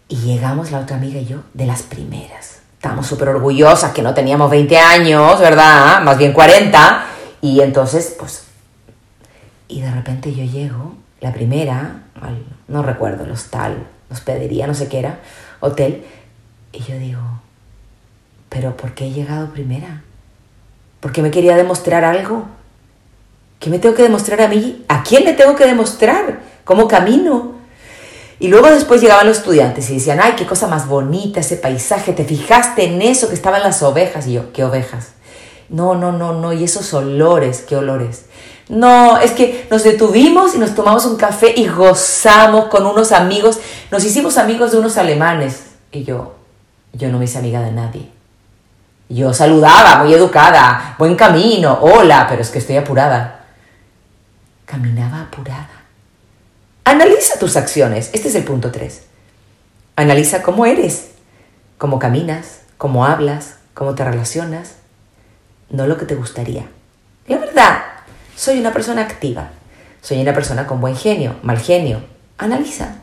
y 0.09 0.16
llegamos 0.18 0.70
la 0.70 0.79
otra 0.79 0.98
amiga 0.98 1.18
y 1.18 1.27
yo 1.27 1.38
de 1.53 1.66
las 1.66 1.83
primeras. 1.83 2.58
Estábamos 2.78 3.08
súper 3.08 3.30
orgullosas 3.30 3.92
que 3.92 4.02
no 4.02 4.14
teníamos 4.14 4.48
20 4.52 4.78
años, 4.78 5.40
¿verdad? 5.40 6.00
Más 6.00 6.16
bien 6.16 6.32
40. 6.32 7.06
Y 7.40 7.60
entonces, 7.60 8.14
pues... 8.16 8.44
Y 9.66 9.80
de 9.80 9.90
repente 9.90 10.32
yo 10.32 10.44
llego, 10.44 10.94
la 11.20 11.32
primera, 11.32 12.04
no 12.68 12.84
recuerdo, 12.84 13.24
el 13.24 13.32
hostal, 13.32 13.84
hospedería, 14.12 14.68
no 14.68 14.74
sé 14.74 14.88
qué 14.88 15.00
era, 15.00 15.18
hotel, 15.58 16.04
y 16.72 16.78
yo 16.84 16.96
digo, 16.98 17.20
pero 18.48 18.76
¿por 18.76 18.94
qué 18.94 19.06
he 19.06 19.10
llegado 19.10 19.50
primera? 19.50 20.04
¿Por 21.00 21.10
qué 21.10 21.20
me 21.20 21.32
quería 21.32 21.56
demostrar 21.56 22.04
algo? 22.04 22.46
¿Qué 23.58 23.70
me 23.70 23.80
tengo 23.80 23.96
que 23.96 24.04
demostrar 24.04 24.40
a 24.40 24.48
mí? 24.48 24.84
¿A 24.86 25.02
quién 25.02 25.24
le 25.24 25.34
tengo 25.34 25.56
que 25.56 25.66
demostrar? 25.66 26.40
¿Cómo 26.64 26.86
camino? 26.86 27.58
Y 28.40 28.48
luego 28.48 28.70
después 28.70 29.01
llegaban 29.01 29.27
los 29.27 29.38
estudiantes 29.38 29.90
y 29.90 29.94
decían, 29.94 30.20
ay, 30.22 30.35
qué 30.37 30.46
cosa 30.46 30.68
más 30.68 30.87
bonita 30.87 31.40
ese 31.40 31.57
paisaje, 31.57 32.12
¿te 32.12 32.24
fijaste 32.24 32.85
en 32.85 33.03
eso 33.03 33.29
que 33.29 33.35
estaban 33.35 33.62
las 33.62 33.83
ovejas? 33.83 34.27
Y 34.29 34.35
yo, 34.35 34.53
¿qué 34.53 34.64
ovejas? 34.64 35.09
No, 35.68 35.94
no, 35.96 36.12
no, 36.12 36.33
no, 36.35 36.53
y 36.53 36.64
esos 36.64 36.94
olores, 36.94 37.64
¿qué 37.68 37.77
olores? 37.77 38.27
No, 38.68 39.18
es 39.18 39.33
que 39.33 39.66
nos 39.70 39.83
detuvimos 39.83 40.55
y 40.55 40.59
nos 40.59 40.74
tomamos 40.74 41.05
un 41.07 41.16
café 41.16 41.53
y 41.57 41.66
gozamos 41.66 42.66
con 42.66 42.87
unos 42.87 43.12
amigos, 43.12 43.59
nos 43.90 44.05
hicimos 44.05 44.38
amigos 44.38 44.72
de 44.72 44.79
unos 44.79 44.96
alemanes. 44.98 45.64
Y 45.90 46.05
yo, 46.05 46.37
yo 46.92 47.09
no 47.09 47.18
me 47.18 47.24
hice 47.24 47.38
amiga 47.38 47.61
de 47.61 47.72
nadie. 47.72 48.09
Yo 49.09 49.33
saludaba, 49.33 50.05
muy 50.05 50.12
educada, 50.12 50.94
buen 50.98 51.16
camino, 51.16 51.79
hola, 51.81 52.27
pero 52.29 52.42
es 52.42 52.51
que 52.51 52.59
estoy 52.59 52.77
apurada. 52.77 53.46
Caminaba 54.66 55.22
apurada. 55.22 55.77
Analiza 56.88 57.38
tus 57.38 57.59
acciones. 57.59 58.09
Este 58.14 58.29
es 58.29 58.35
el 58.35 58.44
punto 58.44 58.72
3. 58.72 59.03
Analiza 59.96 60.42
cómo 60.42 60.64
eres, 60.64 61.09
cómo 61.77 61.98
caminas, 61.98 62.61
cómo 62.79 63.05
hablas, 63.05 63.57
cómo 63.74 63.94
te 63.94 64.05
relacionas. 64.05 64.77
No 65.68 65.87
lo 65.87 65.98
que 65.98 66.07
te 66.07 66.14
gustaría. 66.14 66.66
La 67.27 67.37
verdad, 67.37 67.83
soy 68.35 68.59
una 68.59 68.72
persona 68.72 69.03
activa. 69.03 69.51
Soy 70.01 70.22
una 70.22 70.33
persona 70.33 70.66
con 70.66 70.81
buen 70.81 70.96
genio, 70.96 71.37
mal 71.42 71.59
genio. 71.59 72.01
Analiza. 72.38 72.94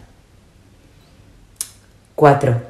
4. 2.15 2.61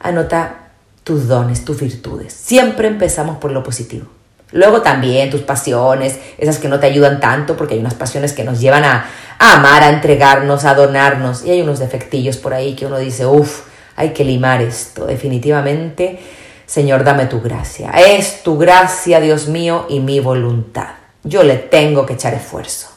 Anota 0.00 0.72
tus 1.04 1.28
dones, 1.28 1.64
tus 1.64 1.80
virtudes. 1.80 2.32
Siempre 2.32 2.88
empezamos 2.88 3.36
por 3.36 3.52
lo 3.52 3.62
positivo. 3.62 4.08
Luego 4.52 4.82
también 4.82 5.30
tus 5.30 5.40
pasiones, 5.40 6.18
esas 6.38 6.58
que 6.58 6.68
no 6.68 6.78
te 6.78 6.86
ayudan 6.86 7.20
tanto, 7.20 7.56
porque 7.56 7.74
hay 7.74 7.80
unas 7.80 7.94
pasiones 7.94 8.32
que 8.32 8.44
nos 8.44 8.60
llevan 8.60 8.84
a, 8.84 9.06
amar, 9.38 9.82
a 9.82 9.88
entregarnos, 9.88 10.64
a 10.64 10.74
donarnos. 10.74 11.44
Y 11.44 11.50
hay 11.50 11.62
unos 11.62 11.78
defectillos 11.78 12.36
por 12.36 12.54
ahí 12.54 12.74
que 12.74 12.86
uno 12.86 12.98
dice, 12.98 13.26
uff, 13.26 13.62
hay 13.96 14.10
que 14.10 14.24
limar 14.24 14.60
esto. 14.60 15.06
Definitivamente, 15.06 16.20
Señor, 16.66 17.02
dame 17.02 17.26
tu 17.26 17.40
gracia. 17.40 17.90
Es 17.90 18.42
tu 18.42 18.58
gracia, 18.58 19.20
Dios 19.20 19.48
mío, 19.48 19.86
y 19.88 20.00
mi 20.00 20.20
voluntad. 20.20 20.88
Yo 21.24 21.42
le 21.42 21.56
tengo 21.56 22.04
que 22.04 22.14
echar 22.14 22.34
esfuerzo. 22.34 22.88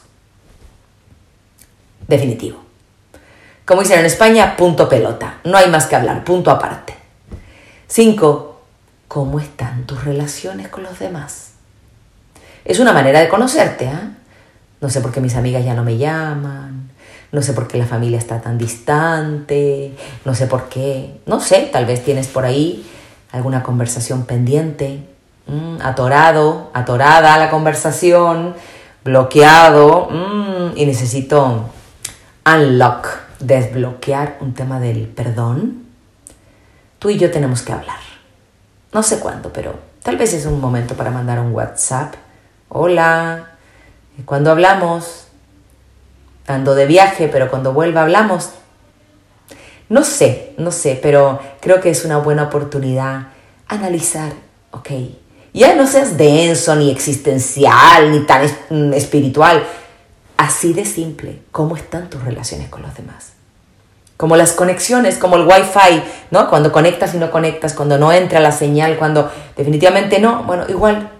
Definitivo. 2.06 2.66
Como 3.64 3.82
dicen 3.82 4.00
en 4.00 4.06
España, 4.06 4.56
punto 4.56 4.88
pelota. 4.88 5.40
No 5.44 5.56
hay 5.56 5.68
más 5.68 5.86
que 5.86 5.96
hablar, 5.96 6.22
punto 6.22 6.50
aparte. 6.50 6.94
Cinco, 7.88 8.55
¿Cómo 9.08 9.40
están 9.40 9.86
tus 9.86 10.04
relaciones 10.04 10.68
con 10.68 10.82
los 10.82 10.98
demás? 10.98 11.52
Es 12.64 12.80
una 12.80 12.92
manera 12.92 13.20
de 13.20 13.28
conocerte, 13.28 13.84
¿eh? 13.84 14.10
No 14.80 14.90
sé 14.90 15.00
por 15.00 15.12
qué 15.12 15.20
mis 15.20 15.36
amigas 15.36 15.64
ya 15.64 15.74
no 15.74 15.84
me 15.84 15.96
llaman, 15.96 16.90
no 17.32 17.42
sé 17.42 17.52
por 17.52 17.66
qué 17.66 17.78
la 17.78 17.86
familia 17.86 18.18
está 18.18 18.40
tan 18.40 18.58
distante, 18.58 19.96
no 20.24 20.34
sé 20.34 20.46
por 20.46 20.68
qué, 20.68 21.20
no 21.26 21.40
sé, 21.40 21.68
tal 21.72 21.86
vez 21.86 22.04
tienes 22.04 22.26
por 22.28 22.44
ahí 22.44 22.86
alguna 23.32 23.62
conversación 23.62 24.26
pendiente, 24.26 25.06
atorado, 25.82 26.70
atorada 26.74 27.38
la 27.38 27.50
conversación, 27.50 28.54
bloqueado 29.04 30.08
y 30.74 30.84
necesito 30.86 31.70
unlock, 32.44 33.08
desbloquear 33.40 34.38
un 34.40 34.54
tema 34.54 34.80
del 34.80 35.06
perdón. 35.06 35.84
Tú 36.98 37.10
y 37.10 37.18
yo 37.18 37.30
tenemos 37.30 37.62
que 37.62 37.72
hablar. 37.72 38.05
No 38.92 39.02
sé 39.02 39.18
cuándo, 39.18 39.52
pero 39.52 39.74
tal 40.02 40.16
vez 40.16 40.32
es 40.32 40.46
un 40.46 40.60
momento 40.60 40.94
para 40.94 41.10
mandar 41.10 41.40
un 41.40 41.52
WhatsApp. 41.52 42.14
Hola, 42.68 43.56
cuando 44.24 44.50
hablamos, 44.50 45.26
ando 46.46 46.74
de 46.74 46.86
viaje, 46.86 47.28
pero 47.28 47.50
cuando 47.50 47.72
vuelva 47.72 48.02
hablamos. 48.02 48.50
No 49.88 50.02
sé, 50.02 50.54
no 50.58 50.72
sé, 50.72 50.98
pero 51.00 51.40
creo 51.60 51.80
que 51.80 51.90
es 51.90 52.04
una 52.04 52.18
buena 52.18 52.44
oportunidad 52.44 53.28
analizar, 53.68 54.32
ok. 54.72 54.90
Ya 55.52 55.74
no 55.74 55.86
seas 55.86 56.16
denso, 56.16 56.74
ni 56.76 56.90
existencial, 56.90 58.10
ni 58.10 58.20
tan 58.20 58.46
mm, 58.70 58.92
espiritual. 58.92 59.64
Así 60.36 60.72
de 60.72 60.84
simple, 60.84 61.42
¿cómo 61.50 61.76
están 61.76 62.10
tus 62.10 62.22
relaciones 62.22 62.68
con 62.68 62.82
los 62.82 62.94
demás? 62.94 63.35
Como 64.16 64.36
las 64.36 64.52
conexiones, 64.52 65.18
como 65.18 65.36
el 65.36 65.46
wifi, 65.46 66.02
¿no? 66.30 66.48
Cuando 66.48 66.72
conectas 66.72 67.14
y 67.14 67.18
no 67.18 67.30
conectas, 67.30 67.74
cuando 67.74 67.98
no 67.98 68.12
entra 68.12 68.40
la 68.40 68.52
señal, 68.52 68.96
cuando 68.96 69.30
definitivamente 69.56 70.18
no, 70.20 70.44
bueno, 70.44 70.64
igual 70.68 71.10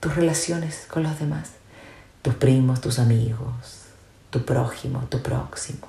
tus 0.00 0.14
relaciones 0.14 0.86
con 0.90 1.02
los 1.02 1.18
demás, 1.18 1.50
tus 2.22 2.34
primos, 2.34 2.80
tus 2.80 2.98
amigos, 2.98 3.84
tu 4.30 4.44
prójimo, 4.44 5.04
tu 5.08 5.22
próximo, 5.22 5.88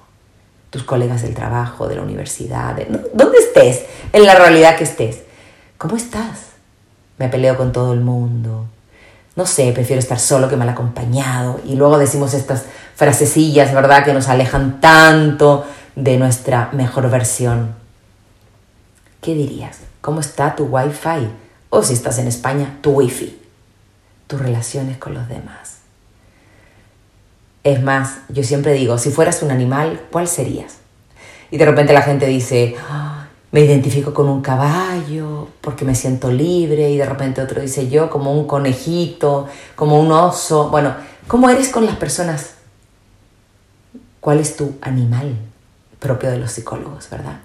tus 0.70 0.84
colegas 0.84 1.22
del 1.22 1.36
trabajo, 1.36 1.88
de 1.88 1.96
la 1.96 2.02
universidad, 2.02 2.76
de, 2.76 2.86
donde 3.14 3.38
estés, 3.38 3.84
en 4.14 4.26
la 4.26 4.36
realidad 4.36 4.78
que 4.78 4.86
estés. 4.86 5.24
¿Cómo 5.78 5.98
estás? 5.98 6.50
Me 7.18 7.28
peleo 7.28 7.58
con 7.58 7.72
todo 7.72 7.94
el 7.94 8.00
mundo. 8.00 8.66
No 9.36 9.46
sé, 9.46 9.72
prefiero 9.74 10.00
estar 10.00 10.20
solo 10.20 10.50
que 10.50 10.56
mal 10.56 10.70
acompañado. 10.70 11.60
Y 11.66 11.76
luego 11.76 11.98
decimos 11.98 12.34
estas 12.34 12.66
frasecillas, 12.96 13.74
¿verdad? 13.74 14.04
Que 14.04 14.14
nos 14.14 14.28
alejan 14.28 14.82
tanto 14.82 15.66
de 15.96 16.18
nuestra 16.18 16.70
mejor 16.74 17.10
versión. 17.10 17.76
¿Qué 19.22 19.34
dirías? 19.34 19.80
cómo 20.02 20.20
está 20.20 20.56
tu 20.56 20.66
wifi 20.66 21.30
o 21.70 21.84
si 21.84 21.94
estás 21.94 22.18
en 22.20 22.28
España, 22.28 22.78
tu 22.82 22.92
wifi, 22.92 23.38
tus 24.28 24.40
relaciones 24.40 24.98
con 24.98 25.14
los 25.14 25.28
demás. 25.28 25.78
Es 27.64 27.82
más, 27.84 28.20
yo 28.30 28.44
siempre 28.44 28.74
digo, 28.74 28.98
si 28.98 29.12
fueras 29.12 29.44
un 29.44 29.52
animal, 29.52 30.02
¿cuál 30.12 30.28
serías? 30.28 30.78
Y 31.52 31.58
de 31.58 31.66
repente 31.66 31.94
la 31.94 32.02
gente 32.02 32.26
dice, 32.26 32.76
ah, 32.90 33.28
me 33.52 33.62
identifico 33.62 34.14
con 34.14 34.30
un 34.30 34.42
caballo 34.42 35.50
porque 35.62 35.84
me 35.84 35.96
siento 35.96 36.32
libre 36.32 36.90
y 36.90 36.98
de 36.98 37.06
repente 37.06 37.42
otro 37.42 37.62
dice 37.62 37.90
yo 37.90 38.10
como 38.10 38.32
un 38.32 38.48
conejito, 38.48 39.48
como 39.76 40.00
un 40.00 40.12
oso. 40.12 40.70
Bueno, 40.70 40.96
¿cómo 41.28 41.50
eres 41.50 41.70
con 41.70 41.86
las 41.86 41.98
personas? 41.98 42.52
¿Cuál 44.20 44.40
es 44.40 44.56
tu 44.56 44.76
animal 44.82 45.36
propio 46.00 46.32
de 46.32 46.38
los 46.38 46.52
psicólogos, 46.52 47.10
verdad? 47.10 47.40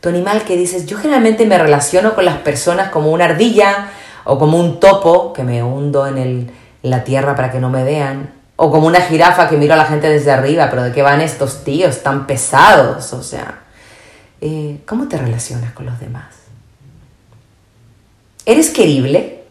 Tu 0.00 0.08
animal 0.08 0.42
que 0.44 0.56
dices, 0.56 0.86
yo 0.86 0.98
generalmente 0.98 1.46
me 1.46 1.58
relaciono 1.58 2.14
con 2.14 2.24
las 2.24 2.38
personas 2.38 2.90
como 2.90 3.10
una 3.10 3.24
ardilla 3.26 3.88
o 4.24 4.38
como 4.38 4.58
un 4.58 4.80
topo 4.80 5.32
que 5.32 5.42
me 5.42 5.62
hundo 5.62 6.06
en, 6.06 6.18
el, 6.18 6.50
la 6.82 7.04
tierra 7.04 7.34
para 7.34 7.50
que 7.50 7.60
no 7.60 7.70
me 7.70 7.84
vean, 7.84 8.30
o 8.56 8.70
como 8.70 8.86
una 8.86 9.00
jirafa 9.00 9.48
que 9.48 9.56
miro 9.56 9.74
a 9.74 9.76
la 9.76 9.84
gente 9.84 10.08
desde 10.08 10.32
arriba, 10.32 10.68
pero 10.70 10.82
¿de 10.82 10.92
qué 10.92 11.02
van 11.02 11.20
estos 11.20 11.62
tíos 11.62 12.02
tan 12.02 12.26
pesados? 12.26 13.12
O 13.12 13.22
sea, 13.22 13.60
eh, 14.40 14.80
¿cómo 14.86 15.08
te 15.08 15.18
relacionas 15.18 15.72
con 15.72 15.86
los 15.86 16.00
demás? 16.00 16.34
¿Eres 18.46 18.70
querible? 18.70 19.44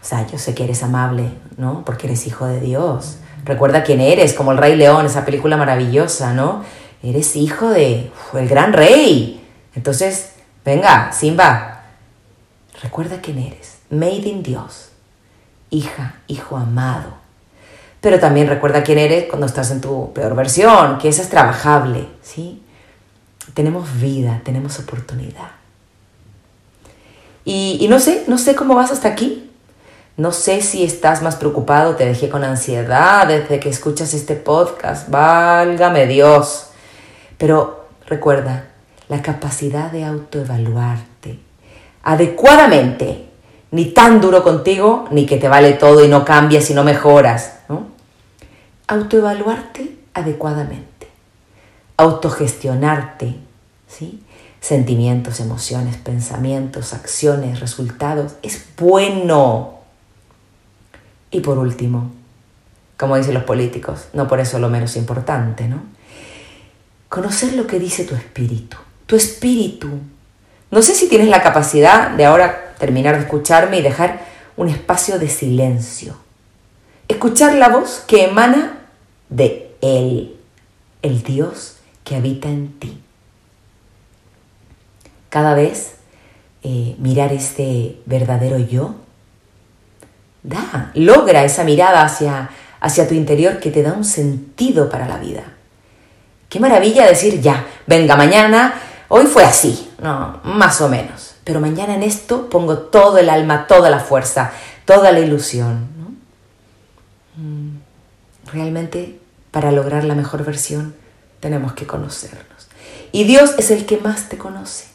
O 0.00 0.04
sea, 0.04 0.26
yo 0.26 0.38
sé 0.38 0.54
que 0.54 0.64
eres 0.64 0.82
amable, 0.82 1.30
¿no? 1.56 1.84
Porque 1.84 2.06
eres 2.06 2.26
hijo 2.26 2.46
de 2.46 2.60
Dios. 2.60 3.18
Recuerda 3.44 3.82
quién 3.82 4.00
eres, 4.00 4.32
como 4.32 4.52
el 4.52 4.58
Rey 4.58 4.76
León, 4.76 5.06
esa 5.06 5.24
película 5.24 5.56
maravillosa, 5.56 6.32
¿no? 6.34 6.62
Eres 7.02 7.36
hijo 7.36 7.70
de 7.70 8.10
el 8.34 8.48
gran 8.48 8.72
rey. 8.72 9.46
Entonces, 9.74 10.32
venga, 10.64 11.12
Simba, 11.12 11.84
recuerda 12.82 13.20
quién 13.20 13.38
eres. 13.38 13.78
Made 13.90 14.28
in 14.28 14.42
Dios. 14.42 14.90
Hija, 15.70 16.16
hijo 16.26 16.56
amado. 16.56 17.14
Pero 18.00 18.18
también 18.18 18.48
recuerda 18.48 18.82
quién 18.82 18.98
eres 18.98 19.24
cuando 19.28 19.46
estás 19.46 19.70
en 19.70 19.80
tu 19.80 20.12
peor 20.12 20.34
versión, 20.34 20.98
que 20.98 21.08
esa 21.08 21.22
es 21.22 21.28
trabajable, 21.28 22.06
¿sí? 22.22 22.62
tenemos 23.54 24.00
vida, 24.00 24.40
tenemos 24.44 24.78
oportunidad. 24.78 25.50
Y, 27.44 27.86
no 27.88 27.98
sé, 27.98 28.24
no 28.26 28.36
sé 28.36 28.54
cómo 28.54 28.74
vas 28.74 28.90
hasta 28.90 29.08
aquí. 29.08 29.50
No 30.18 30.32
sé 30.32 30.60
si 30.60 30.84
estás 30.84 31.22
más 31.22 31.36
preocupado, 31.36 31.96
te 31.96 32.04
dejé 32.04 32.28
con 32.28 32.44
ansiedad 32.44 33.26
desde 33.26 33.58
que 33.58 33.68
escuchas 33.68 34.12
este 34.12 34.34
podcast. 34.34 35.08
Válgame 35.08 36.06
Dios. 36.06 36.67
Pero 37.38 37.88
recuerda, 38.06 38.66
la 39.08 39.22
capacidad 39.22 39.90
de 39.90 40.04
autoevaluarte 40.04 41.38
adecuadamente, 42.02 43.26
ni 43.70 43.86
tan 43.86 44.20
duro 44.20 44.42
contigo, 44.42 45.06
ni 45.10 45.24
que 45.24 45.38
te 45.38 45.48
vale 45.48 45.72
todo 45.74 46.04
y 46.04 46.08
no 46.08 46.24
cambias 46.24 46.68
y 46.70 46.74
no 46.74 46.84
mejoras. 46.84 47.60
¿no? 47.68 47.86
Autoevaluarte 48.86 49.96
adecuadamente 50.14 50.98
autogestionarte, 51.98 53.34
¿sí? 53.86 54.22
Sentimientos, 54.60 55.40
emociones, 55.40 55.96
pensamientos, 55.96 56.94
acciones, 56.94 57.60
resultados, 57.60 58.36
es 58.42 58.64
bueno. 58.78 59.80
Y 61.30 61.40
por 61.40 61.58
último, 61.58 62.10
como 62.96 63.16
dicen 63.16 63.34
los 63.34 63.44
políticos, 63.44 64.08
no 64.14 64.26
por 64.26 64.40
eso 64.40 64.58
lo 64.58 64.70
menos 64.70 64.96
importante, 64.96 65.68
¿no? 65.68 65.82
Conocer 67.08 67.54
lo 67.54 67.66
que 67.66 67.78
dice 67.78 68.04
tu 68.04 68.14
espíritu. 68.14 68.76
Tu 69.06 69.16
espíritu. 69.16 69.88
No 70.70 70.82
sé 70.82 70.94
si 70.94 71.08
tienes 71.08 71.28
la 71.28 71.42
capacidad 71.42 72.10
de 72.10 72.26
ahora 72.26 72.74
terminar 72.78 73.16
de 73.16 73.22
escucharme 73.22 73.78
y 73.78 73.82
dejar 73.82 74.26
un 74.56 74.68
espacio 74.68 75.18
de 75.18 75.28
silencio. 75.28 76.16
Escuchar 77.08 77.54
la 77.54 77.70
voz 77.70 78.04
que 78.06 78.24
emana 78.24 78.80
de 79.30 79.74
Él, 79.80 80.36
el 81.00 81.22
Dios 81.22 81.76
que 82.04 82.16
habita 82.16 82.48
en 82.48 82.78
ti. 82.78 83.00
Cada 85.30 85.54
vez 85.54 85.94
eh, 86.62 86.96
mirar 86.98 87.32
este 87.32 88.00
verdadero 88.04 88.58
yo 88.58 88.94
da, 90.42 90.90
logra 90.94 91.44
esa 91.44 91.64
mirada 91.64 92.02
hacia, 92.02 92.50
hacia 92.80 93.08
tu 93.08 93.14
interior 93.14 93.60
que 93.60 93.70
te 93.70 93.82
da 93.82 93.92
un 93.92 94.04
sentido 94.04 94.90
para 94.90 95.08
la 95.08 95.18
vida. 95.18 95.57
Qué 96.48 96.60
maravilla 96.60 97.06
decir 97.06 97.40
ya, 97.40 97.66
venga 97.86 98.16
mañana, 98.16 98.74
hoy 99.08 99.26
fue 99.26 99.44
así, 99.44 99.90
no, 100.00 100.40
más 100.44 100.80
o 100.80 100.88
menos, 100.88 101.34
pero 101.44 101.60
mañana 101.60 101.94
en 101.94 102.02
esto 102.02 102.48
pongo 102.48 102.78
todo 102.78 103.18
el 103.18 103.28
alma, 103.28 103.66
toda 103.66 103.90
la 103.90 104.00
fuerza, 104.00 104.52
toda 104.84 105.12
la 105.12 105.20
ilusión. 105.20 105.88
Mm, 107.36 107.78
realmente 108.50 109.18
para 109.50 109.72
lograr 109.72 110.04
la 110.04 110.14
mejor 110.14 110.44
versión 110.44 110.94
tenemos 111.40 111.72
que 111.74 111.86
conocernos. 111.86 112.68
Y 113.12 113.24
Dios 113.24 113.54
es 113.58 113.70
el 113.70 113.86
que 113.86 113.98
más 113.98 114.28
te 114.28 114.38
conoce 114.38 114.86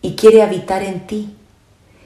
y 0.00 0.14
quiere 0.16 0.42
habitar 0.42 0.82
en 0.82 1.06
ti 1.06 1.36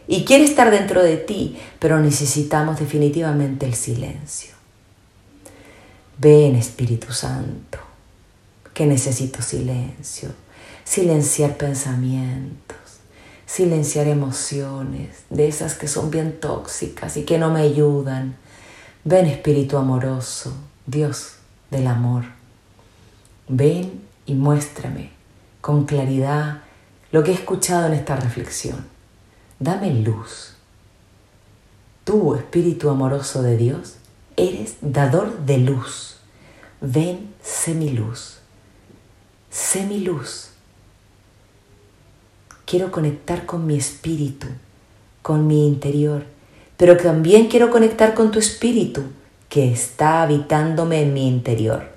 y 0.08 0.24
quiere 0.24 0.44
estar 0.44 0.70
dentro 0.70 1.02
de 1.02 1.16
ti, 1.16 1.58
pero 1.78 1.98
necesitamos 1.98 2.78
definitivamente 2.78 3.66
el 3.66 3.74
silencio. 3.74 4.54
Ven 6.18 6.56
Espíritu 6.56 7.12
Santo, 7.12 7.78
que 8.76 8.84
necesito 8.86 9.40
silencio, 9.40 10.28
silenciar 10.84 11.56
pensamientos, 11.56 12.76
silenciar 13.46 14.06
emociones, 14.06 15.24
de 15.30 15.48
esas 15.48 15.72
que 15.74 15.88
son 15.88 16.10
bien 16.10 16.38
tóxicas 16.38 17.16
y 17.16 17.24
que 17.24 17.38
no 17.38 17.50
me 17.50 17.62
ayudan. 17.62 18.36
Ven 19.02 19.24
Espíritu 19.24 19.78
amoroso, 19.78 20.54
Dios 20.86 21.36
del 21.70 21.86
amor 21.86 22.36
Ven 23.48 24.02
y 24.26 24.34
muéstrame 24.34 25.10
con 25.60 25.84
claridad 25.84 26.62
lo 27.12 27.22
que 27.22 27.30
he 27.30 27.34
escuchado 27.34 27.86
en 27.86 27.94
esta 27.94 28.16
reflexión. 28.16 28.84
Dame 29.60 29.90
luz. 29.94 30.54
Tú, 32.04 32.34
Espíritu 32.34 32.90
amoroso 32.90 33.42
de 33.42 33.56
Dios, 33.56 33.94
eres 34.36 34.76
dador 34.80 35.38
de 35.46 35.58
luz. 35.58 36.16
Ven, 36.82 37.32
sé 37.40 37.74
mi 37.74 37.90
luz. 37.90 38.35
Sé 39.56 39.86
mi 39.86 40.00
luz. 40.00 40.50
Quiero 42.66 42.92
conectar 42.92 43.46
con 43.46 43.66
mi 43.66 43.78
espíritu, 43.78 44.48
con 45.22 45.46
mi 45.46 45.66
interior, 45.66 46.26
pero 46.76 46.98
también 46.98 47.48
quiero 47.48 47.70
conectar 47.70 48.12
con 48.12 48.30
tu 48.30 48.38
espíritu 48.38 49.04
que 49.48 49.72
está 49.72 50.22
habitándome 50.22 51.00
en 51.00 51.14
mi 51.14 51.26
interior. 51.26 51.90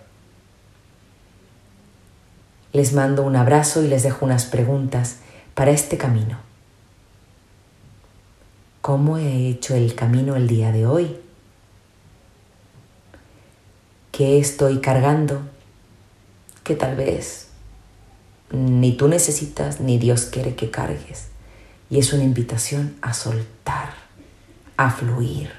Les 2.71 2.93
mando 2.93 3.23
un 3.23 3.35
abrazo 3.35 3.83
y 3.83 3.89
les 3.89 4.03
dejo 4.03 4.25
unas 4.25 4.45
preguntas 4.45 5.17
para 5.53 5.71
este 5.71 5.97
camino. 5.97 6.37
¿Cómo 8.79 9.17
he 9.17 9.49
hecho 9.49 9.75
el 9.75 9.95
camino 9.95 10.37
el 10.37 10.47
día 10.47 10.71
de 10.71 10.85
hoy? 10.85 11.17
¿Qué 14.13 14.39
estoy 14.39 14.79
cargando? 14.79 15.41
Que 16.63 16.77
tal 16.77 16.95
vez 16.95 17.48
ni 18.51 18.93
tú 18.93 19.07
necesitas 19.07 19.79
ni 19.79 19.97
Dios 19.97 20.25
quiere 20.25 20.55
que 20.55 20.71
cargues. 20.71 21.27
Y 21.89 21.99
es 21.99 22.13
una 22.13 22.23
invitación 22.23 22.95
a 23.01 23.13
soltar, 23.13 23.93
a 24.77 24.91
fluir. 24.91 25.51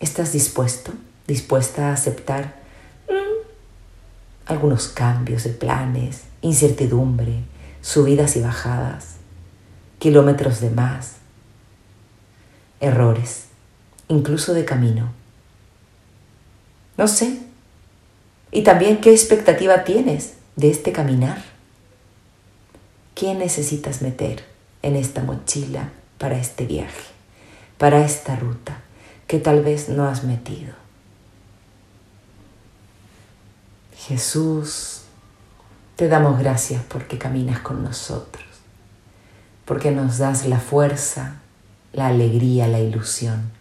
¿Estás 0.00 0.32
dispuesto, 0.32 0.92
dispuesta 1.26 1.90
a 1.90 1.92
aceptar 1.92 2.60
algunos 4.46 4.88
cambios 4.88 5.44
de 5.44 5.50
planes, 5.50 6.22
incertidumbre, 6.42 7.44
subidas 7.82 8.36
y 8.36 8.40
bajadas, 8.40 9.16
kilómetros 9.98 10.60
de 10.60 10.70
más, 10.70 11.16
errores, 12.80 13.44
incluso 14.08 14.54
de 14.54 14.64
camino. 14.64 15.12
No 16.96 17.06
sé. 17.06 17.49
Y 18.52 18.62
también 18.62 19.00
qué 19.00 19.12
expectativa 19.12 19.84
tienes 19.84 20.34
de 20.56 20.70
este 20.70 20.92
caminar. 20.92 21.42
¿Qué 23.14 23.34
necesitas 23.34 24.02
meter 24.02 24.44
en 24.82 24.96
esta 24.96 25.22
mochila 25.22 25.90
para 26.18 26.38
este 26.38 26.66
viaje, 26.66 27.04
para 27.78 28.04
esta 28.04 28.36
ruta 28.36 28.78
que 29.26 29.38
tal 29.38 29.62
vez 29.62 29.88
no 29.88 30.06
has 30.06 30.24
metido? 30.24 30.72
Jesús, 33.96 35.02
te 35.96 36.08
damos 36.08 36.38
gracias 36.38 36.82
porque 36.82 37.18
caminas 37.18 37.60
con 37.60 37.84
nosotros, 37.84 38.46
porque 39.64 39.90
nos 39.90 40.18
das 40.18 40.46
la 40.46 40.58
fuerza, 40.58 41.36
la 41.92 42.08
alegría, 42.08 42.66
la 42.66 42.80
ilusión. 42.80 43.52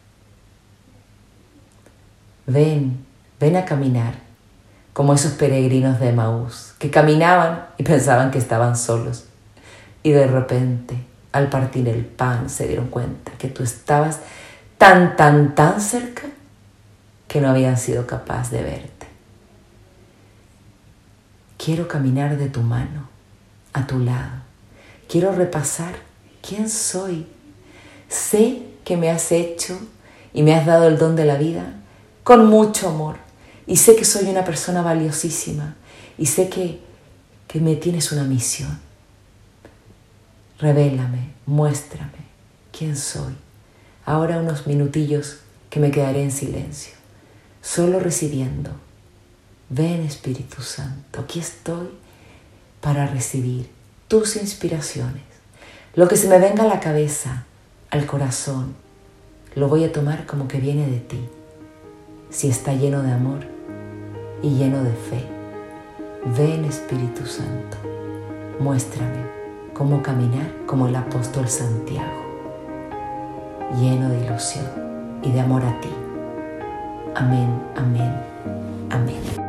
Ven, 2.48 3.06
ven 3.40 3.58
a 3.58 3.66
caminar 3.66 4.29
como 5.00 5.14
esos 5.14 5.32
peregrinos 5.32 5.98
de 6.02 6.12
Maús, 6.12 6.74
que 6.78 6.92
caminaban 6.92 7.68
y 7.78 7.84
pensaban 7.84 8.32
que 8.32 8.38
estaban 8.38 8.76
solos. 8.76 9.24
Y 10.04 10.12
de 10.12 10.28
repente, 10.28 10.94
al 11.32 11.48
partir 11.48 11.88
el 11.88 12.04
pan, 12.04 12.50
se 12.50 12.68
dieron 12.68 12.88
cuenta 12.88 13.32
que 13.38 13.48
tú 13.48 13.64
estabas 13.64 14.20
tan, 14.78 15.16
tan, 15.16 15.56
tan 15.56 15.80
cerca 15.80 16.24
que 17.30 17.40
no 17.40 17.50
habían 17.50 17.78
sido 17.78 18.06
capaz 18.06 18.52
de 18.52 18.62
verte. 18.62 19.08
Quiero 21.58 21.88
caminar 21.88 22.38
de 22.38 22.50
tu 22.50 22.60
mano, 22.60 23.08
a 23.72 23.88
tu 23.88 24.00
lado. 24.00 24.42
Quiero 25.08 25.32
repasar 25.32 25.94
quién 26.46 26.70
soy. 26.70 27.26
Sé 28.10 28.64
que 28.84 28.98
me 28.98 29.10
has 29.10 29.32
hecho 29.32 29.80
y 30.34 30.44
me 30.44 30.56
has 30.56 30.66
dado 30.66 30.90
el 30.90 30.98
don 30.98 31.16
de 31.16 31.24
la 31.24 31.36
vida 31.36 31.76
con 32.26 32.48
mucho 32.48 32.90
amor. 32.90 33.29
Y 33.70 33.76
sé 33.76 33.96
que 33.96 34.04
soy 34.04 34.26
una 34.26 34.44
persona 34.44 34.82
valiosísima. 34.82 35.76
Y 36.18 36.26
sé 36.26 36.50
que, 36.50 36.80
que 37.48 37.60
me 37.60 37.76
tienes 37.76 38.12
una 38.12 38.24
misión. 38.24 38.80
Revélame, 40.58 41.34
muéstrame 41.46 42.26
quién 42.76 42.98
soy. 42.98 43.36
Ahora 44.08 44.40
unos 44.40 44.66
minutillos 44.66 45.42
que 45.70 45.80
me 45.80 45.92
quedaré 45.92 46.24
en 46.24 46.32
silencio, 46.32 46.94
solo 47.62 48.00
recibiendo. 48.00 48.72
Ven 49.70 50.02
Espíritu 50.02 50.64
Santo, 50.64 51.22
aquí 51.22 51.40
estoy 51.40 51.90
para 52.82 53.06
recibir 53.06 53.70
tus 54.08 54.36
inspiraciones. 54.36 55.22
Lo 55.94 56.08
que 56.08 56.18
se 56.18 56.28
me 56.28 56.40
venga 56.40 56.64
a 56.64 56.68
la 56.68 56.80
cabeza, 56.80 57.46
al 57.92 58.08
corazón, 58.08 58.74
lo 59.54 59.68
voy 59.68 59.84
a 59.84 59.92
tomar 59.92 60.26
como 60.26 60.48
que 60.48 60.60
viene 60.60 60.88
de 60.88 61.00
ti, 61.02 61.20
si 62.32 62.50
está 62.50 62.74
lleno 62.74 63.04
de 63.04 63.12
amor 63.12 63.59
y 64.42 64.50
lleno 64.50 64.84
de 64.84 64.92
fe. 64.92 65.26
Ven 66.38 66.66
Espíritu 66.66 67.26
Santo, 67.26 67.78
muéstrame 68.60 69.24
cómo 69.74 70.02
caminar 70.02 70.48
como 70.66 70.88
el 70.88 70.96
apóstol 70.96 71.48
Santiago, 71.48 72.26
lleno 73.80 74.10
de 74.10 74.26
ilusión 74.26 74.66
y 75.24 75.32
de 75.32 75.40
amor 75.40 75.64
a 75.64 75.80
ti. 75.80 75.90
Amén, 77.16 77.50
amén, 77.76 78.14
amén. 78.90 79.49